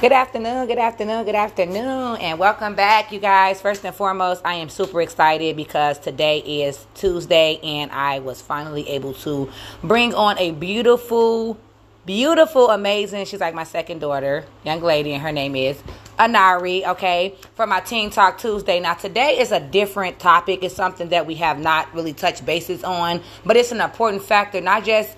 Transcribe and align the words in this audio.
Good 0.00 0.12
afternoon, 0.12 0.68
good 0.68 0.78
afternoon, 0.78 1.24
good 1.24 1.34
afternoon, 1.34 2.18
and 2.20 2.38
welcome 2.38 2.76
back, 2.76 3.10
you 3.10 3.18
guys. 3.18 3.60
First 3.60 3.84
and 3.84 3.92
foremost, 3.92 4.42
I 4.44 4.54
am 4.54 4.68
super 4.68 5.02
excited 5.02 5.56
because 5.56 5.98
today 5.98 6.38
is 6.38 6.86
Tuesday 6.94 7.58
and 7.64 7.90
I 7.90 8.20
was 8.20 8.40
finally 8.40 8.88
able 8.90 9.12
to 9.14 9.50
bring 9.82 10.14
on 10.14 10.38
a 10.38 10.52
beautiful, 10.52 11.58
beautiful, 12.06 12.70
amazing, 12.70 13.24
she's 13.24 13.40
like 13.40 13.54
my 13.54 13.64
second 13.64 13.98
daughter, 13.98 14.44
young 14.64 14.82
lady, 14.82 15.14
and 15.14 15.20
her 15.20 15.32
name 15.32 15.56
is 15.56 15.82
Anari, 16.16 16.86
okay, 16.86 17.34
for 17.56 17.66
my 17.66 17.80
Teen 17.80 18.10
Talk 18.10 18.38
Tuesday. 18.38 18.78
Now, 18.78 18.94
today 18.94 19.40
is 19.40 19.50
a 19.50 19.58
different 19.58 20.20
topic. 20.20 20.62
It's 20.62 20.76
something 20.76 21.08
that 21.08 21.26
we 21.26 21.34
have 21.36 21.58
not 21.58 21.92
really 21.92 22.12
touched 22.12 22.46
bases 22.46 22.84
on, 22.84 23.20
but 23.44 23.56
it's 23.56 23.72
an 23.72 23.80
important 23.80 24.22
factor, 24.22 24.60
not 24.60 24.84
just 24.84 25.16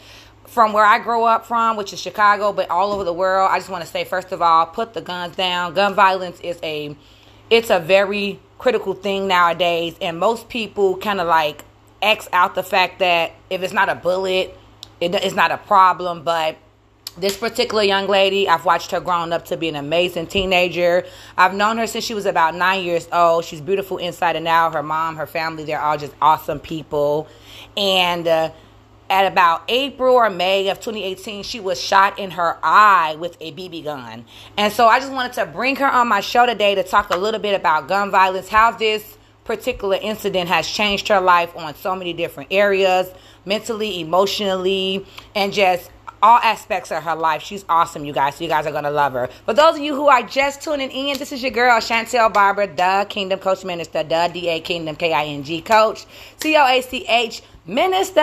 from 0.51 0.73
where 0.73 0.85
I 0.85 0.99
grew 0.99 1.23
up 1.23 1.47
from, 1.47 1.77
which 1.77 1.93
is 1.93 2.01
Chicago, 2.01 2.53
but 2.53 2.69
all 2.71 2.93
over 2.93 3.05
the 3.05 3.13
world. 3.13 3.49
I 3.53 3.59
just 3.59 3.71
want 3.71 3.85
to 3.85 3.91
say, 3.91 4.03
first 4.03 4.33
of 4.33 4.43
all, 4.43 4.67
put 4.67 4.95
the 4.95 5.01
guns 5.01 5.37
down. 5.37 5.75
Gun 5.75 5.95
violence 5.95 6.41
is 6.41 6.59
a, 6.65 6.97
it's 7.51 7.71
a 7.71 7.79
very 7.79 8.41
critical 8.59 8.95
thing 8.95 9.29
nowadays, 9.29 9.95
and 10.01 10.19
most 10.19 10.49
people 10.49 10.97
kind 10.97 11.21
of 11.21 11.29
like 11.29 11.65
X 12.03 12.29
out 12.33 12.57
the 12.57 12.65
fact 12.65 12.99
that 12.99 13.31
if 13.49 13.63
it's 13.63 13.73
not 13.73 13.89
a 13.89 13.95
bullet, 13.95 14.59
it, 15.01 15.15
it's 15.15 15.37
not 15.37 15.53
a 15.53 15.57
problem. 15.57 16.25
But 16.25 16.57
this 17.17 17.37
particular 17.37 17.85
young 17.85 18.09
lady, 18.09 18.49
I've 18.49 18.65
watched 18.65 18.91
her 18.91 18.99
growing 18.99 19.33
up 19.33 19.45
to 19.47 19.57
be 19.57 19.69
an 19.69 19.77
amazing 19.77 20.27
teenager. 20.27 21.07
I've 21.39 21.55
known 21.55 21.79
her 21.79 21.87
since 21.87 22.05
she 22.05 22.15
was 22.15 22.27
about 22.27 22.57
nine 22.57 22.83
years 22.83 23.07
old. 23.13 23.45
She's 23.45 23.61
beautiful 23.61 23.99
inside 23.99 24.35
and 24.35 24.49
out. 24.49 24.75
Her 24.75 24.83
mom, 24.83 25.15
her 25.15 25.29
family, 25.29 25.63
they're 25.63 25.81
all 25.81 25.97
just 25.97 26.15
awesome 26.21 26.59
people, 26.59 27.29
and. 27.77 28.27
Uh, 28.27 28.51
at 29.11 29.31
about 29.31 29.65
April 29.69 30.15
or 30.15 30.31
May 30.31 30.69
of 30.69 30.79
2018, 30.79 31.43
she 31.43 31.61
was 31.61 31.81
shot 31.81 32.19
in 32.19 32.31
her 32.31 32.57
eye 32.63 33.17
with 33.19 33.37
a 33.41 33.53
BB 33.53 33.85
gun. 33.85 34.25
And 34.57 34.73
so 34.73 34.87
I 34.87 35.01
just 35.01 35.13
wanted 35.13 35.33
to 35.35 35.47
bring 35.47 35.77
her 35.77 35.87
on 35.87 36.09
my 36.09 36.21
show 36.21 36.47
today 36.47 36.77
to 36.77 36.85
talk 36.85 37.11
a 37.11 37.19
little 37.19 37.41
bit 37.41 37.55
about 37.55 37.89
gun 37.89 38.11
violence, 38.11 38.49
how 38.49 38.71
this 38.71 39.19
particular 39.45 39.99
incident 40.01 40.49
has 40.49 40.67
changed 40.69 41.09
her 41.09 41.21
life 41.21 41.55
on 41.57 41.75
so 41.75 41.97
many 41.97 42.13
different 42.13 42.53
areas 42.53 43.13
mentally, 43.45 44.01
emotionally, 44.01 45.05
and 45.35 45.53
just 45.53 45.91
all 46.23 46.39
aspects 46.39 46.93
of 46.93 47.03
her 47.03 47.15
life. 47.15 47.43
She's 47.43 47.65
awesome, 47.69 48.05
you 48.05 48.13
guys. 48.13 48.37
So 48.37 48.45
you 48.45 48.51
guys 48.51 48.67
are 48.67 48.73
gonna 48.73 48.91
love 48.91 49.15
her. 49.15 49.29
For 49.47 49.55
those 49.55 49.77
of 49.77 49.81
you 49.81 49.95
who 49.95 50.09
are 50.09 50.23
just 50.23 50.63
tuning 50.63 50.91
in, 50.91 51.19
this 51.19 51.33
is 51.33 51.43
your 51.43 51.51
girl 51.51 51.81
Chantel 51.81 52.33
Barber, 52.33 52.67
the 52.67 53.07
Kingdom 53.09 53.41
Coach 53.41 53.65
Minister, 53.65 54.03
the 54.03 54.31
DA 54.33 54.61
Kingdom 54.61 54.97
K 54.97 55.13
I 55.13 55.25
N 55.25 55.43
G 55.43 55.61
Coach, 55.61 56.07
C 56.37 56.57
O 56.57 56.67
A 56.67 56.83
C 56.83 57.05
H 57.09 57.43
Minister. 57.71 58.21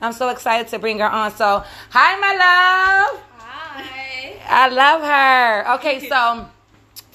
I'm 0.00 0.12
so 0.12 0.30
excited 0.30 0.68
to 0.68 0.78
bring 0.78 0.98
her 0.98 1.10
on. 1.10 1.34
So, 1.36 1.62
hi, 1.90 2.18
my 2.18 2.32
love. 2.32 3.22
Hi. 3.38 4.36
I 4.48 4.68
love 4.68 5.02
her. 5.02 5.74
Okay, 5.76 6.08
so. 6.08 6.48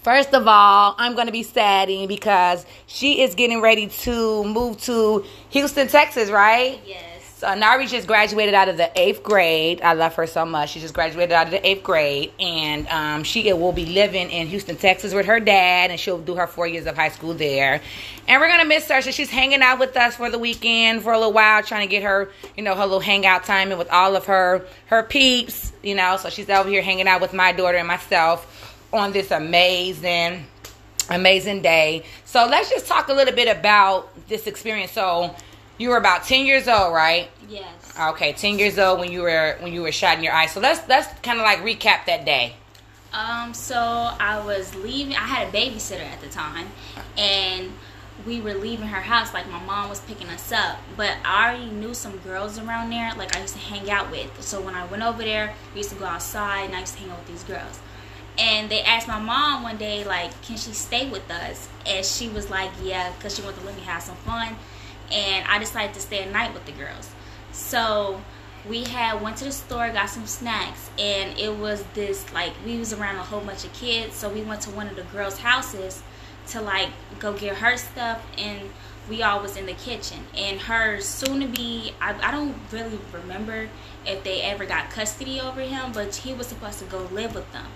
First 0.04 0.34
of 0.34 0.48
all, 0.48 0.96
I'm 0.98 1.14
going 1.14 1.28
to 1.28 1.32
be 1.32 1.44
saddening 1.44 2.08
because 2.08 2.66
she 2.88 3.22
is 3.22 3.36
getting 3.36 3.62
ready 3.62 3.86
to 3.88 4.44
move 4.46 4.82
to 4.82 5.24
Houston, 5.50 5.88
Texas, 5.88 6.32
right? 6.32 6.82
Yes. 6.88 7.11
So 7.42 7.52
Nari 7.56 7.88
just 7.88 8.06
graduated 8.06 8.54
out 8.54 8.70
of 8.70 8.78
the 8.78 8.92
eighth 8.96 9.24
grade. 9.24 9.82
I 9.82 9.94
love 9.94 10.14
her 10.14 10.28
so 10.28 10.46
much. 10.46 10.74
She 10.74 10.80
just 10.80 10.94
graduated 10.94 11.32
out 11.32 11.48
of 11.48 11.52
the 11.52 11.68
eighth 11.68 11.82
grade, 11.82 12.32
and 12.40 12.88
um, 12.88 13.24
she 13.24 13.52
will 13.52 13.72
be 13.72 13.88
living 13.88 14.30
in 14.30 14.46
Houston, 14.46 14.76
Texas, 14.76 15.12
with 15.12 15.26
her 15.26 15.40
dad, 15.40 15.90
and 15.90 16.00
she'll 16.00 16.20
do 16.20 16.36
her 16.36 16.46
four 16.46 16.68
years 16.68 16.86
of 16.86 16.96
high 16.96 17.10
school 17.10 17.34
there. 17.34 17.82
And 18.28 18.40
we're 18.40 18.48
gonna 18.48 18.66
miss 18.66 18.88
her. 18.90 19.02
So 19.02 19.10
she's 19.10 19.32
hanging 19.32 19.64
out 19.64 19.80
with 19.80 19.98
us 19.98 20.18
for 20.18 20.30
the 20.30 20.38
weekend 20.38 21.02
for 21.02 21.14
a 21.14 21.18
little 21.18 21.34
while, 21.34 21.64
trying 21.64 21.82
to 21.82 21.90
get 21.90 22.04
her, 22.04 22.30
you 22.56 22.62
know, 22.62 22.76
her 22.76 22.84
little 22.84 23.00
hangout 23.00 23.44
time 23.44 23.72
and 23.72 23.80
with 23.80 23.90
all 23.90 24.16
of 24.16 24.28
her 24.28 24.64
her 24.86 25.02
peeps, 25.02 25.74
you 25.82 25.96
know. 25.96 26.18
So 26.18 26.30
she's 26.30 26.48
over 26.48 26.70
here 26.70 26.84
hanging 26.84 27.08
out 27.08 27.22
with 27.22 27.34
my 27.34 27.54
daughter 27.54 27.80
and 27.80 27.88
myself 27.88 28.86
on 28.94 29.14
this 29.14 29.32
amazing, 29.32 30.46
amazing 31.10 31.64
day. 31.64 32.04
So 32.24 32.46
let's 32.46 32.70
just 32.70 32.86
talk 32.86 33.10
a 33.10 33.14
little 33.14 33.34
bit 33.34 33.48
about 33.48 34.28
this 34.28 34.46
experience. 34.46 34.92
So 34.92 35.36
you 35.82 35.90
were 35.90 35.98
about 35.98 36.24
10 36.24 36.46
years 36.46 36.68
old, 36.68 36.94
right? 36.94 37.30
Yes. 37.50 38.00
Okay, 38.00 38.34
10 38.34 38.60
years 38.60 38.78
old 38.78 39.00
when 39.00 39.12
you 39.12 39.24
were 39.24 39.58
when 39.60 39.74
you 39.74 39.82
were 39.82 39.92
shot 39.92 40.18
in 40.18 40.24
your 40.24 40.34
eye. 40.34 40.46
So 40.46 40.60
let's 40.60 40.88
let's 40.88 41.08
kind 41.22 41.40
of 41.40 41.44
like 41.44 41.60
recap 41.60 42.06
that 42.06 42.24
day. 42.24 42.56
Um. 43.12 43.54
So 43.54 43.76
I 43.78 44.42
was 44.46 44.74
leaving. 44.76 45.16
I 45.16 45.26
had 45.26 45.48
a 45.50 45.52
babysitter 45.52 46.06
at 46.06 46.22
the 46.22 46.30
time, 46.30 46.68
and 47.18 47.74
we 48.26 48.40
were 48.40 48.54
leaving 48.54 48.88
her 48.88 49.02
house. 49.02 49.34
Like 49.34 49.50
my 49.50 49.62
mom 49.64 49.90
was 49.90 50.00
picking 50.02 50.30
us 50.30 50.52
up, 50.52 50.78
but 50.96 51.18
I 51.26 51.50
already 51.50 51.72
knew 51.72 51.94
some 51.94 52.18
girls 52.20 52.58
around 52.58 52.92
there. 52.92 53.14
Like 53.18 53.36
I 53.36 53.42
used 53.42 53.56
to 53.56 53.60
hang 53.60 53.90
out 53.92 54.10
with. 54.12 54.42
So 54.42 54.62
when 54.62 54.76
I 54.76 54.86
went 54.86 55.04
over 55.04 55.24
there, 55.24 55.54
we 55.74 55.80
used 55.80 55.90
to 55.90 55.98
go 55.98 56.06
outside, 56.06 56.66
and 56.66 56.76
I 56.76 56.82
used 56.82 56.94
to 56.94 57.00
hang 57.00 57.12
out 57.12 57.18
with 57.18 57.28
these 57.28 57.44
girls. 57.44 57.80
And 58.38 58.70
they 58.70 58.82
asked 58.84 59.10
my 59.10 59.20
mom 59.20 59.64
one 59.64 59.76
day, 59.76 60.06
like, 60.06 60.32
can 60.42 60.56
she 60.56 60.72
stay 60.72 61.10
with 61.10 61.30
us? 61.30 61.68
And 61.86 62.06
she 62.06 62.30
was 62.30 62.50
like, 62.50 62.72
yeah, 62.82 63.12
because 63.12 63.36
she 63.36 63.42
wanted 63.42 63.60
to 63.60 63.66
let 63.66 63.76
me 63.76 63.82
have 63.82 64.02
some 64.02 64.16
fun 64.16 64.56
and 65.12 65.48
I 65.48 65.60
decided 65.60 65.94
to 65.96 66.00
stay 66.00 66.24
a 66.24 66.32
night 66.32 66.54
with 66.54 66.66
the 66.66 66.72
girls. 66.72 67.10
So 67.52 68.22
we 68.68 68.84
had 68.84 69.22
went 69.22 69.38
to 69.38 69.46
the 69.46 69.52
store, 69.52 69.90
got 69.90 70.10
some 70.10 70.28
snacks, 70.28 70.90
and 71.00 71.38
it 71.38 71.56
was 71.56 71.84
this 71.94 72.32
like 72.34 72.54
we 72.66 72.78
was 72.78 72.94
around 72.94 73.16
a 73.16 73.24
whole 73.24 73.42
bunch 73.42 73.66
of 73.66 73.74
kids. 73.74 74.16
So 74.16 74.30
we 74.30 74.44
went 74.44 74.62
to 74.62 74.70
one 74.72 74.88
of 74.88 74.96
the 74.96 75.04
girls' 75.04 75.40
houses 75.40 76.04
to 76.48 76.62
like 76.62 76.90
go 77.20 77.34
get 77.34 77.58
her 77.58 77.78
stuff, 77.78 78.24
and 78.38 78.70
we 79.10 79.24
all 79.24 79.42
was 79.42 79.58
in 79.58 79.66
the 79.66 79.74
kitchen. 79.74 80.20
And 80.38 80.60
her 80.62 81.02
soon 81.02 81.42
to 81.42 81.48
be, 81.48 81.94
I, 82.00 82.16
I 82.28 82.32
don't 82.32 82.56
really 82.72 83.00
remember 83.12 83.70
if 84.06 84.24
they 84.24 84.42
ever 84.42 84.66
got 84.66 84.90
custody 84.90 85.40
over 85.40 85.62
him, 85.62 85.92
but 85.92 86.16
he 86.16 86.34
was 86.34 86.48
supposed 86.48 86.80
to 86.80 86.86
go 86.86 87.00
live 87.12 87.36
with 87.36 87.52
them. 87.52 87.68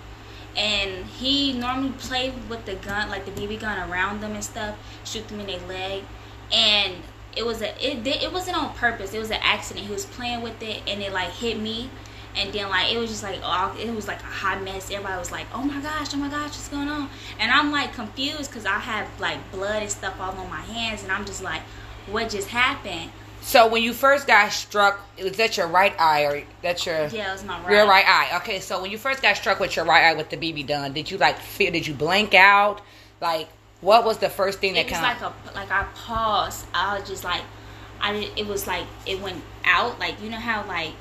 And 0.56 1.06
he 1.06 1.52
normally 1.52 1.92
played 1.98 2.34
with 2.50 2.66
the 2.66 2.76
gun, 2.76 3.10
like 3.10 3.26
the 3.26 3.32
BB 3.32 3.60
gun 3.60 3.90
around 3.90 4.22
them 4.22 4.34
and 4.34 4.44
stuff, 4.44 4.78
shoot 5.04 5.28
them 5.28 5.42
in 5.42 5.48
their 5.48 5.68
leg. 5.68 6.04
And 6.52 6.96
it 7.36 7.46
was 7.46 7.62
a 7.62 7.70
it 7.86 8.06
it 8.08 8.32
wasn't 8.32 8.58
on 8.58 8.74
purpose. 8.76 9.14
It 9.14 9.20
was 9.20 9.32
an 9.32 9.40
accident. 9.42 9.86
He 9.86 9.92
was 9.92 10.06
playing 10.06 10.42
with 10.42 10.62
it 10.62 10.82
and 10.88 11.02
it 11.02 11.12
like 11.14 11.30
hit 11.30 11.60
me. 11.60 11.90
And 12.38 12.52
then 12.52 12.70
like 12.70 12.92
it 12.92 12.98
was 12.98 13.10
just 13.10 13.24
like 13.24 13.40
oh 13.44 13.76
it 13.80 13.94
was 13.94 14.08
like 14.08 14.22
a 14.22 14.26
hot 14.26 14.62
mess. 14.62 14.92
Everybody 14.92 15.18
was 15.18 15.32
like, 15.32 15.48
oh 15.54 15.64
my 15.64 15.80
gosh, 15.82 16.14
oh 16.14 16.18
my 16.18 16.30
gosh, 16.30 16.50
what's 16.50 16.68
going 16.68 16.90
on? 16.90 17.10
And 17.40 17.52
I'm 17.52 17.72
like 17.72 17.94
confused 17.94 18.50
because 18.50 18.66
I 18.66 18.80
have 18.80 19.08
like 19.20 19.40
blood 19.52 19.82
and 19.84 19.92
stuff 19.92 20.20
all 20.20 20.32
on 20.32 20.50
my 20.50 20.62
hands, 20.62 21.04
and 21.04 21.12
I'm 21.12 21.26
just 21.26 21.42
like, 21.44 21.62
what 22.08 22.30
just 22.30 22.50
happened? 22.50 23.12
So 23.42 23.68
when 23.68 23.84
you 23.84 23.94
first 23.94 24.26
got 24.26 24.52
struck, 24.52 25.08
it 25.18 25.24
was 25.24 25.38
that 25.38 25.56
your 25.56 25.68
right 25.68 25.94
eye 26.00 26.24
or 26.24 26.44
that's 26.64 26.86
your 26.86 27.06
Yeah, 27.08 27.30
it 27.30 27.34
was 27.34 27.44
my 27.46 27.62
right. 27.62 27.72
your 27.72 27.88
right 27.88 28.06
eye? 28.08 28.38
Okay, 28.38 28.60
so 28.60 28.82
when 28.82 28.90
you 28.90 28.98
first 28.98 29.22
got 29.22 29.38
struck 29.38 29.60
with 29.60 29.76
your 29.76 29.86
right 29.86 30.06
eye 30.06 30.14
with 30.16 30.30
the 30.30 30.38
BB 30.38 30.68
gun, 30.68 30.94
did 30.94 31.12
you 31.12 31.18
like 31.20 31.38
feel? 31.38 31.72
Did 31.72 31.86
you 31.86 31.94
blank 31.94 32.34
out? 32.34 32.82
Like 33.22 33.48
what 33.86 34.04
was 34.04 34.18
the 34.18 34.30
first 34.30 34.60
thing 34.60 34.74
that 34.74 34.88
it 34.88 34.92
was 34.92 35.00
kind 35.00 35.22
like 35.22 35.32
a 35.32 35.56
like 35.56 35.72
I 35.72 35.84
paused. 35.94 36.66
I 36.74 36.98
was 36.98 37.08
just 37.08 37.24
like, 37.24 37.44
I 38.02 38.14
did, 38.14 38.38
it 38.38 38.48
was 38.48 38.66
like 38.66 38.88
it 39.06 39.22
went 39.22 39.44
out. 39.64 40.00
Like 40.00 40.22
you 40.22 40.30
know 40.32 40.38
how 40.38 40.66
like 40.68 40.96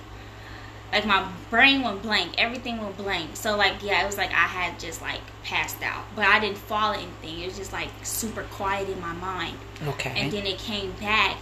like 0.93 1.07
my 1.07 1.27
brain 1.49 1.83
went 1.83 2.03
blank. 2.03 2.35
Everything 2.37 2.79
went 2.81 2.97
blank. 2.99 3.37
So 3.37 3.57
like 3.57 3.83
yeah, 3.83 4.03
it 4.03 4.07
was 4.07 4.19
like 4.19 4.31
I 4.31 4.47
had 4.47 4.79
just 4.79 5.01
like 5.01 5.23
passed 5.43 5.83
out, 5.83 6.05
but 6.15 6.27
I 6.27 6.39
didn't 6.39 6.59
fall 6.59 6.93
or 6.93 6.97
anything. 6.97 7.41
It 7.41 7.47
was 7.47 7.57
just 7.57 7.73
like 7.73 7.89
super 8.03 8.43
quiet 8.43 8.91
in 8.91 9.01
my 9.01 9.15
mind. 9.15 9.57
Okay. 9.89 10.13
And 10.15 10.31
then 10.31 10.47
it 10.47 10.59
came 10.59 10.93
back, 10.93 11.39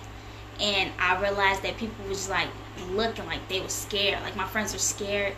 and 0.60 0.92
I 0.96 1.20
realized 1.20 1.62
that 1.64 1.76
people 1.76 2.04
was 2.08 2.18
just 2.18 2.30
like 2.30 2.48
looking 2.90 3.26
like 3.26 3.48
they 3.48 3.60
were 3.60 3.68
scared. 3.68 4.22
Like 4.22 4.36
my 4.36 4.46
friends 4.46 4.72
were 4.72 4.78
scared 4.78 5.34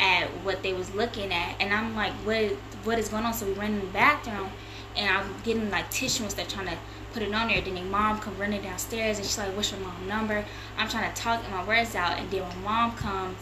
at 0.00 0.24
what 0.42 0.64
they 0.64 0.72
was 0.72 0.92
looking 0.96 1.32
at, 1.32 1.54
and 1.60 1.72
I'm 1.72 1.94
like, 1.94 2.12
what 2.24 2.50
what 2.82 2.98
is 2.98 3.08
going 3.08 3.24
on? 3.24 3.32
So 3.34 3.46
we 3.46 3.52
ran 3.52 3.74
in 3.74 3.80
the 3.80 3.86
bathroom 3.92 4.50
and 4.96 5.08
I'm 5.10 5.34
getting 5.42 5.70
like 5.70 5.90
tissue 5.90 6.28
stuff 6.28 6.48
trying 6.48 6.66
to 6.66 6.78
put 7.12 7.22
it 7.22 7.34
on 7.34 7.48
there. 7.48 7.60
Then 7.60 7.74
my 7.74 7.82
mom 7.82 8.20
come 8.20 8.36
running 8.38 8.62
downstairs 8.62 9.18
and 9.18 9.26
she's 9.26 9.38
like, 9.38 9.54
"What's 9.56 9.70
your 9.70 9.80
mom 9.80 10.06
number?" 10.06 10.44
I'm 10.78 10.88
trying 10.88 11.12
to 11.12 11.20
talk 11.20 11.42
my 11.50 11.64
words 11.64 11.94
out, 11.94 12.18
and 12.18 12.30
then 12.30 12.42
my 12.42 12.54
mom 12.56 12.96
comes 12.96 13.38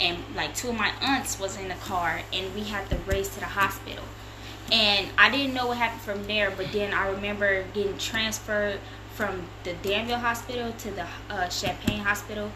and 0.00 0.18
like 0.34 0.54
two 0.54 0.70
of 0.70 0.76
my 0.76 0.92
aunts 1.00 1.38
was 1.38 1.56
in 1.56 1.68
the 1.68 1.74
car, 1.74 2.20
and 2.32 2.54
we 2.54 2.64
had 2.64 2.88
to 2.90 2.96
race 3.06 3.28
to 3.34 3.40
the 3.40 3.46
hospital. 3.46 4.04
And 4.72 5.08
I 5.18 5.30
didn't 5.30 5.54
know 5.54 5.66
what 5.66 5.76
happened 5.76 6.00
from 6.00 6.26
there, 6.26 6.50
but 6.50 6.72
then 6.72 6.94
I 6.94 7.08
remember 7.08 7.64
getting 7.74 7.98
transferred 7.98 8.80
from 9.14 9.46
the 9.62 9.74
Danville 9.74 10.18
Hospital 10.18 10.72
to 10.72 10.90
the 10.90 11.06
uh, 11.30 11.48
Champaign 11.48 12.00
Hospital 12.00 12.50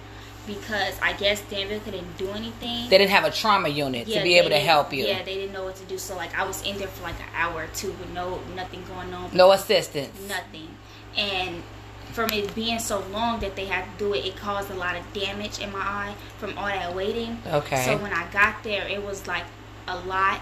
because 0.49 0.99
I 1.01 1.13
guess 1.13 1.41
Danville 1.43 1.81
couldn't 1.81 2.17
do 2.17 2.31
anything. 2.31 2.89
They 2.89 2.99
didn't 2.99 3.11
have 3.11 3.25
a 3.25 3.31
trauma 3.31 3.69
unit 3.69 4.09
Yeah, 4.09 4.19
to 4.19 4.25
be 4.25 4.39
able 4.39 4.49
to 4.49 4.59
help 4.59 4.93
you. 4.93 5.05
Yeah, 5.05 5.23
they 5.23 5.35
didn't 5.35 5.53
know 5.53 5.65
what 5.65 5.77
to 5.77 5.85
do. 5.85 5.99
So 5.99 6.17
like 6.17 6.37
I 6.37 6.45
was 6.45 6.63
in 6.63 6.79
there 6.79 6.89
for 6.89 7.05
like 7.05 7.21
an 7.21 7.29
hour 7.35 7.65
or 7.65 7.67
two 7.75 7.89
with 7.93 8.11
no 8.13 8.41
nothing 8.57 8.83
going 8.89 9.13
on. 9.15 9.31
No 9.37 9.53
assistance. 9.53 10.19
Nothing. 10.27 10.75
And 11.17 11.63
from 12.13 12.31
it 12.31 12.53
being 12.55 12.79
so 12.79 13.01
long 13.13 13.39
that 13.41 13.55
they 13.55 13.67
had 13.67 13.85
to 13.85 13.91
do 13.99 14.15
it, 14.15 14.25
it 14.25 14.37
caused 14.37 14.71
a 14.71 14.75
lot 14.75 14.97
of 14.97 15.05
damage 15.13 15.61
in 15.61 15.71
my 15.71 15.81
eye 15.81 16.15
from 16.39 16.57
all 16.57 16.67
that 16.67 16.97
waiting. 16.97 17.41
Okay. 17.47 17.85
So 17.85 17.99
when 17.99 18.13
I 18.13 18.29
got 18.33 18.65
there, 18.65 18.89
it 18.89 19.05
was 19.05 19.27
like 19.27 19.45
a 19.87 19.99
lot, 20.01 20.41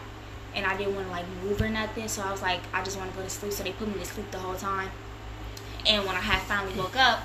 and 0.55 0.64
I 0.64 0.76
didn't 0.76 0.94
want 0.94 1.08
to 1.08 1.12
like 1.12 1.26
move 1.43 1.61
or 1.61 1.69
nothing. 1.69 2.06
So 2.08 2.23
I 2.23 2.31
was 2.31 2.43
like, 2.43 2.61
I 2.73 2.82
just 2.85 2.97
want 2.97 3.11
to 3.11 3.17
go 3.17 3.25
to 3.25 3.31
sleep. 3.31 3.53
So 3.53 3.64
they 3.64 3.73
put 3.73 3.88
me 3.88 3.94
to 3.94 4.05
sleep 4.05 4.31
the 4.31 4.38
whole 4.38 4.55
time. 4.55 4.91
And 5.85 6.05
when 6.06 6.17
I 6.17 6.20
had 6.20 6.43
finally 6.43 6.76
woke 6.79 6.97
up, 6.97 7.20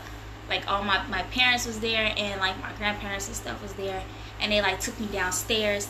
like 0.51 0.69
all 0.69 0.83
my 0.83 1.01
my 1.07 1.24
parents 1.24 1.65
was 1.65 1.80
there, 1.80 2.13
and 2.15 2.39
like 2.39 2.59
my 2.62 2.71
grandparents 2.77 3.27
and 3.27 3.36
stuff 3.36 3.62
was 3.62 3.74
there, 3.74 4.03
and 4.42 4.51
they 4.51 4.62
like 4.62 4.80
took 4.80 5.00
me 5.00 5.07
downstairs, 5.07 5.89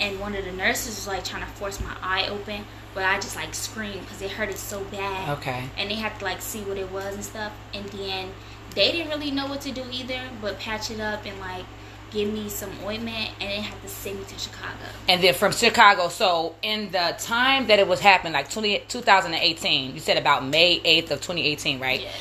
and 0.00 0.20
one 0.20 0.34
of 0.34 0.44
the 0.44 0.52
nurses 0.52 0.96
was 0.96 1.06
like 1.06 1.24
trying 1.24 1.42
to 1.42 1.50
force 1.52 1.80
my 1.80 1.96
eye 2.02 2.28
open, 2.28 2.64
but 2.92 3.04
I 3.04 3.16
just 3.16 3.36
like 3.36 3.54
screamed 3.54 4.00
because 4.00 4.20
it 4.20 4.32
hurted 4.32 4.58
so 4.58 4.82
bad. 4.84 5.38
Okay. 5.38 5.64
And 5.78 5.90
they 5.90 5.94
had 5.94 6.18
to 6.18 6.24
like 6.24 6.42
see 6.42 6.60
what 6.62 6.76
it 6.76 6.90
was 6.90 7.14
and 7.14 7.24
stuff, 7.24 7.52
and 7.72 7.86
then 7.86 8.32
they 8.74 8.92
didn't 8.92 9.10
really 9.10 9.30
know 9.30 9.46
what 9.46 9.60
to 9.62 9.72
do 9.72 9.84
either, 9.90 10.20
but 10.42 10.58
patch 10.58 10.90
it 10.90 11.00
up 11.00 11.24
and 11.24 11.38
like 11.40 11.64
give 12.10 12.32
me 12.32 12.48
some 12.48 12.70
ointment, 12.84 13.30
and 13.40 13.48
they 13.48 13.60
had 13.60 13.80
to 13.82 13.88
send 13.88 14.18
me 14.18 14.24
to 14.24 14.38
Chicago. 14.38 14.74
And 15.08 15.22
then 15.22 15.32
from 15.34 15.52
Chicago, 15.52 16.08
so 16.08 16.56
in 16.62 16.90
the 16.90 17.14
time 17.18 17.68
that 17.68 17.78
it 17.78 17.86
was 17.86 18.00
happening, 18.00 18.32
like 18.32 18.50
20, 18.50 18.80
2018, 18.88 19.94
you 19.94 20.00
said 20.00 20.16
about 20.16 20.44
May 20.44 20.80
8th 20.80 21.12
of 21.12 21.20
2018, 21.20 21.78
right? 21.78 22.00
Yes. 22.00 22.12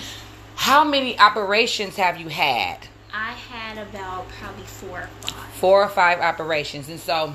How 0.60 0.84
many 0.84 1.18
operations 1.18 1.96
have 1.96 2.20
you 2.20 2.28
had? 2.28 2.80
I 3.14 3.32
had 3.32 3.78
about 3.78 4.28
probably 4.28 4.66
four 4.66 5.04
or 5.04 5.08
five. 5.22 5.50
Four 5.54 5.84
or 5.84 5.88
five 5.88 6.20
operations. 6.20 6.90
And 6.90 7.00
so, 7.00 7.34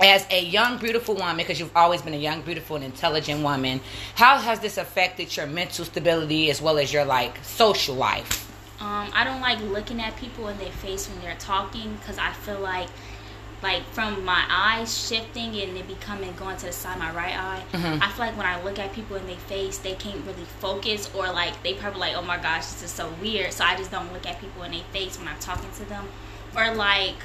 as 0.00 0.26
a 0.28 0.44
young, 0.44 0.76
beautiful 0.76 1.14
woman, 1.14 1.36
because 1.36 1.60
you've 1.60 1.76
always 1.76 2.02
been 2.02 2.14
a 2.14 2.18
young, 2.18 2.42
beautiful, 2.42 2.74
and 2.74 2.84
intelligent 2.84 3.44
woman, 3.44 3.80
how 4.16 4.38
has 4.38 4.58
this 4.58 4.76
affected 4.76 5.36
your 5.36 5.46
mental 5.46 5.84
stability 5.84 6.50
as 6.50 6.60
well 6.60 6.78
as 6.78 6.92
your 6.92 7.04
like 7.04 7.38
social 7.44 7.94
life? 7.94 8.52
Um, 8.80 9.08
I 9.14 9.22
don't 9.22 9.40
like 9.40 9.60
looking 9.60 10.00
at 10.00 10.16
people 10.16 10.48
in 10.48 10.58
their 10.58 10.72
face 10.72 11.08
when 11.08 11.20
they're 11.20 11.36
talking 11.38 11.94
because 12.00 12.18
I 12.18 12.32
feel 12.32 12.58
like, 12.58 12.88
like 13.62 13.82
from 13.92 14.24
my 14.24 14.44
eyes 14.48 15.06
shifting 15.08 15.48
and 15.60 15.76
it 15.76 15.86
becoming 15.88 16.32
going 16.36 16.56
to 16.58 16.66
the 16.66 16.72
side 16.72 16.94
of 16.94 16.98
my 17.00 17.12
right 17.12 17.36
eye. 17.36 17.62
Mhm. 17.72 18.02
I 18.02 18.08
feel 18.10 18.26
like 18.26 18.36
when 18.36 18.46
I 18.46 18.62
look 18.62 18.78
at 18.78 18.92
people 18.92 19.16
in 19.16 19.26
their 19.26 19.36
face, 19.36 19.78
they 19.78 19.94
can't 19.94 20.24
really 20.26 20.44
focus 20.60 21.10
or 21.14 21.26
like 21.32 21.60
they 21.62 21.74
probably 21.74 22.00
like, 22.00 22.16
oh 22.16 22.22
my 22.22 22.36
gosh, 22.36 22.66
this 22.66 22.82
is 22.84 22.90
so 22.90 23.08
weird. 23.20 23.52
So 23.52 23.64
I 23.64 23.76
just 23.76 23.90
don't 23.90 24.12
look 24.12 24.26
at 24.26 24.40
people 24.40 24.62
in 24.62 24.72
their 24.72 24.84
face 24.92 25.18
when 25.18 25.28
I'm 25.28 25.38
talking 25.40 25.70
to 25.78 25.84
them, 25.88 26.08
or 26.56 26.74
like 26.74 27.16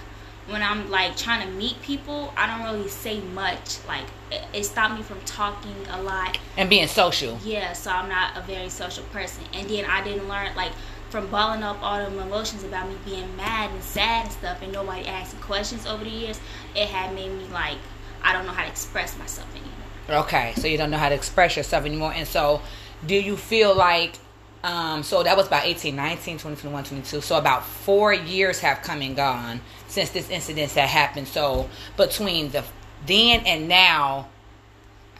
when 0.47 0.61
I'm 0.61 0.89
like 0.91 1.15
trying 1.15 1.47
to 1.47 1.53
meet 1.53 1.81
people, 1.81 2.33
I 2.35 2.47
don't 2.47 2.63
really 2.73 2.89
say 2.89 3.21
much. 3.21 3.77
Like 3.87 4.05
it, 4.31 4.41
it 4.53 4.63
stopped 4.65 4.95
me 4.95 5.01
from 5.03 5.21
talking 5.21 5.75
a 5.91 6.01
lot. 6.01 6.37
And 6.57 6.69
being 6.69 6.87
social. 6.87 7.37
Yeah, 7.45 7.73
so 7.73 7.91
I'm 7.91 8.09
not 8.09 8.35
a 8.35 8.41
very 8.41 8.69
social 8.69 9.03
person. 9.05 9.43
And 9.53 9.69
then 9.69 9.85
I 9.85 10.03
didn't 10.03 10.27
learn 10.27 10.53
like 10.55 10.71
from 11.13 11.27
balling 11.27 11.61
up 11.61 11.77
all 11.83 11.99
them 11.99 12.17
emotions 12.17 12.63
about 12.63 12.89
me 12.89 12.95
being 13.05 13.37
mad 13.37 13.69
and 13.69 13.83
sad 13.83 14.25
and 14.25 14.33
stuff 14.33 14.57
and 14.63 14.73
nobody 14.73 15.07
asking 15.07 15.39
questions 15.41 15.85
over 15.85 16.03
the 16.03 16.09
years, 16.09 16.39
it 16.75 16.87
had 16.87 17.13
made 17.13 17.31
me 17.31 17.45
like 17.53 17.77
I 18.23 18.33
don't 18.33 18.47
know 18.47 18.51
how 18.51 18.63
to 18.63 18.69
express 18.69 19.15
myself 19.19 19.47
anymore. 19.51 20.23
Okay, 20.23 20.53
so 20.57 20.67
you 20.67 20.75
don't 20.75 20.89
know 20.89 20.97
how 20.97 21.09
to 21.09 21.15
express 21.15 21.55
yourself 21.55 21.85
anymore. 21.85 22.13
And 22.15 22.27
so, 22.27 22.61
do 23.05 23.13
you 23.13 23.37
feel 23.37 23.75
like, 23.75 24.17
um, 24.63 25.03
so 25.03 25.21
that 25.21 25.37
was 25.37 25.45
about 25.45 25.65
18, 25.65 25.95
19, 25.95 26.39
20, 26.39 26.55
21, 26.57 26.83
22. 26.83 27.21
So, 27.21 27.37
about 27.37 27.63
four 27.63 28.11
years 28.11 28.59
have 28.61 28.81
come 28.81 29.03
and 29.03 29.15
gone 29.15 29.61
since 29.87 30.09
this 30.09 30.31
incident 30.31 30.73
that 30.73 30.89
happened. 30.89 31.27
So, 31.27 31.69
between 31.95 32.49
the 32.49 32.63
then 33.05 33.41
and 33.45 33.67
now, 33.67 34.29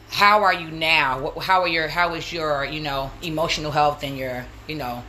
how 0.10 0.42
are 0.42 0.54
you 0.54 0.72
now? 0.72 1.34
How 1.40 1.62
are 1.62 1.68
your, 1.68 1.88
how 1.88 2.16
is 2.16 2.34
your, 2.34 2.66
you 2.66 2.80
know, 2.80 3.12
emotional 3.22 3.72
health 3.72 4.04
and 4.04 4.18
your, 4.18 4.46
you 4.68 4.76
know, 4.76 5.04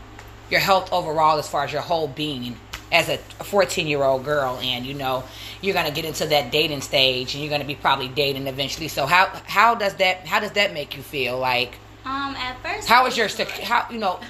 your 0.51 0.61
health 0.61 0.93
overall 0.93 1.39
as 1.39 1.49
far 1.49 1.65
as 1.65 1.73
your 1.73 1.83
whole 1.83 2.09
being 2.09 2.57
as 2.93 3.09
a 3.09 3.17
14 3.45 3.87
year 3.87 4.03
old 4.03 4.25
girl 4.25 4.59
and 4.63 4.87
you 4.87 4.95
know 4.95 5.25
you're 5.61 5.75
going 5.75 5.87
to 5.87 5.93
get 5.93 6.05
into 6.05 6.27
that 6.27 6.53
dating 6.53 6.81
stage 6.81 7.35
and 7.35 7.43
you're 7.43 7.49
going 7.49 7.61
to 7.61 7.67
be 7.67 7.75
probably 7.75 8.09
dating 8.09 8.47
eventually. 8.47 8.89
So 8.89 9.07
how 9.07 9.27
how 9.47 9.75
does 9.75 9.95
that 9.97 10.27
how 10.27 10.41
does 10.41 10.53
that 10.53 10.73
make 10.73 10.97
you 10.97 11.03
feel? 11.03 11.39
Like 11.39 11.79
Um, 12.05 12.37
at 12.37 12.61
first, 12.63 12.89
how 12.89 13.07
is 13.07 13.17
your 13.17 13.29
sec- 13.29 13.49
how 13.49 13.87
you 13.91 13.99
know 13.99 14.21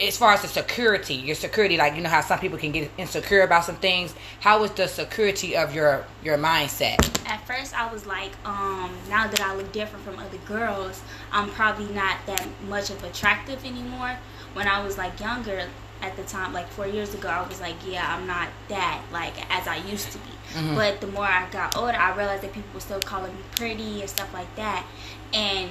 as 0.00 0.16
far 0.16 0.32
as 0.32 0.42
the 0.42 0.48
security 0.48 1.14
your 1.14 1.34
security 1.36 1.76
like 1.76 1.94
you 1.94 2.00
know 2.00 2.08
how 2.08 2.20
some 2.20 2.38
people 2.38 2.58
can 2.58 2.72
get 2.72 2.90
insecure 2.98 3.42
about 3.42 3.64
some 3.64 3.76
things? 3.76 4.14
How 4.40 4.62
is 4.64 4.70
the 4.72 4.86
security 4.86 5.56
of 5.56 5.74
your 5.74 6.04
your 6.22 6.38
mindset? 6.38 6.98
At 7.26 7.44
first 7.46 7.74
I 7.76 7.90
was 7.92 8.06
like, 8.06 8.32
um, 8.44 8.90
now 9.08 9.26
that 9.26 9.40
I 9.40 9.56
look 9.56 9.72
different 9.72 10.04
from 10.04 10.18
other 10.18 10.38
girls, 10.46 11.00
I'm 11.32 11.48
probably 11.50 11.92
not 11.94 12.18
that 12.26 12.46
much 12.68 12.90
of 12.90 13.02
attractive 13.02 13.64
anymore. 13.64 14.18
When 14.54 14.68
I 14.68 14.84
was 14.84 14.98
like 14.98 15.18
younger 15.20 15.66
at 16.02 16.16
the 16.16 16.22
time, 16.24 16.52
like 16.52 16.68
four 16.70 16.86
years 16.86 17.14
ago, 17.14 17.28
I 17.28 17.46
was 17.46 17.60
like, 17.60 17.76
yeah, 17.86 18.04
I'm 18.14 18.26
not 18.26 18.48
that 18.68 19.00
like 19.12 19.34
as 19.54 19.66
I 19.68 19.76
used 19.76 20.10
to 20.12 20.18
be. 20.18 20.30
Mhm. 20.54 20.74
But 20.74 21.00
the 21.00 21.06
more 21.06 21.24
I 21.24 21.46
got 21.50 21.76
older, 21.76 21.96
I 21.96 22.14
realized 22.16 22.42
that 22.42 22.52
people 22.52 22.70
were 22.74 22.80
still 22.80 23.00
calling 23.00 23.32
me 23.34 23.42
pretty 23.56 24.00
and 24.00 24.10
stuff 24.10 24.32
like 24.34 24.54
that. 24.56 24.84
And 25.32 25.70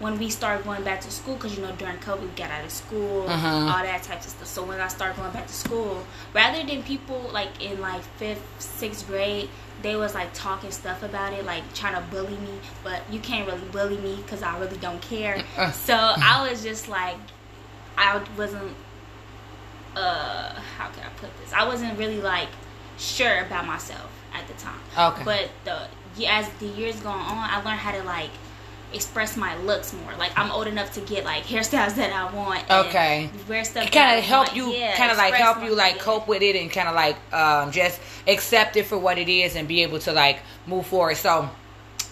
when 0.00 0.18
we 0.18 0.30
started 0.30 0.64
going 0.64 0.84
back 0.84 1.00
to 1.00 1.10
school, 1.10 1.34
because 1.34 1.56
you 1.56 1.62
know 1.64 1.72
during 1.72 1.96
COVID 1.98 2.20
we 2.22 2.28
got 2.28 2.50
out 2.50 2.64
of 2.64 2.70
school, 2.70 3.24
Mhm. 3.28 3.70
all 3.72 3.82
that 3.82 4.02
types 4.02 4.26
of 4.26 4.32
stuff. 4.32 4.46
So 4.48 4.62
when 4.62 4.80
I 4.80 4.88
started 4.88 5.16
going 5.16 5.32
back 5.32 5.46
to 5.46 5.52
school, 5.52 6.04
rather 6.34 6.62
than 6.64 6.82
people 6.82 7.30
like 7.32 7.62
in 7.62 7.80
like 7.80 8.02
fifth, 8.18 8.42
sixth 8.58 9.06
grade, 9.06 9.48
they 9.82 9.94
was 9.96 10.12
like 10.14 10.30
talking 10.34 10.70
stuff 10.72 11.02
about 11.04 11.32
it, 11.32 11.44
like 11.46 11.62
trying 11.72 11.94
to 11.94 12.00
bully 12.10 12.36
me. 12.36 12.58
But 12.84 13.00
you 13.10 13.20
can't 13.20 13.46
really 13.46 13.66
bully 13.72 13.96
me 13.98 14.16
because 14.16 14.42
I 14.42 14.58
really 14.58 14.76
don't 14.78 15.00
care. 15.00 15.42
Uh. 15.56 15.70
so 15.72 15.94
I 15.96 16.48
was 16.48 16.62
just 16.62 16.88
like, 16.88 17.16
I 17.98 18.22
wasn't. 18.36 18.72
Uh, 19.96 20.54
how 20.76 20.88
can 20.90 21.02
I 21.04 21.08
put 21.20 21.30
this? 21.40 21.52
I 21.52 21.66
wasn't 21.66 21.98
really 21.98 22.20
like 22.20 22.48
sure 22.98 23.40
about 23.44 23.66
myself 23.66 24.10
at 24.32 24.46
the 24.46 24.54
time. 24.54 24.80
Okay. 24.96 25.24
But 25.24 25.50
the 25.64 26.26
as 26.26 26.48
the 26.60 26.66
years 26.66 26.96
gone 27.00 27.18
on, 27.20 27.50
I 27.50 27.56
learned 27.64 27.78
how 27.80 27.92
to 27.92 28.02
like 28.04 28.30
express 28.92 29.36
my 29.36 29.56
looks 29.58 29.92
more. 29.92 30.14
Like 30.16 30.32
I'm 30.38 30.50
old 30.50 30.66
enough 30.66 30.92
to 30.94 31.00
get 31.00 31.24
like 31.24 31.44
hairstyles 31.44 31.94
that 31.96 32.12
I 32.12 32.32
want. 32.34 32.64
and 32.70 32.86
Okay. 32.86 33.30
Wear 33.48 33.64
stuff. 33.64 33.86
it 33.86 33.92
kind 33.92 34.18
of 34.18 34.24
help 34.24 34.54
you 34.54 34.70
Yeah, 34.72 34.96
kind 34.96 35.10
of 35.10 35.18
like 35.18 35.34
help 35.34 35.62
you 35.62 35.74
like 35.74 35.98
cope 35.98 36.26
with 36.28 36.42
it 36.42 36.56
and 36.56 36.70
kind 36.70 36.88
of 36.88 36.94
like 36.94 37.16
um, 37.32 37.70
just 37.70 38.00
accept 38.26 38.76
it 38.76 38.86
for 38.86 38.98
what 38.98 39.18
it 39.18 39.28
is 39.28 39.56
and 39.56 39.66
be 39.68 39.82
able 39.82 39.98
to 40.00 40.12
like 40.12 40.40
move 40.66 40.86
forward 40.86 41.16
so 41.16 41.48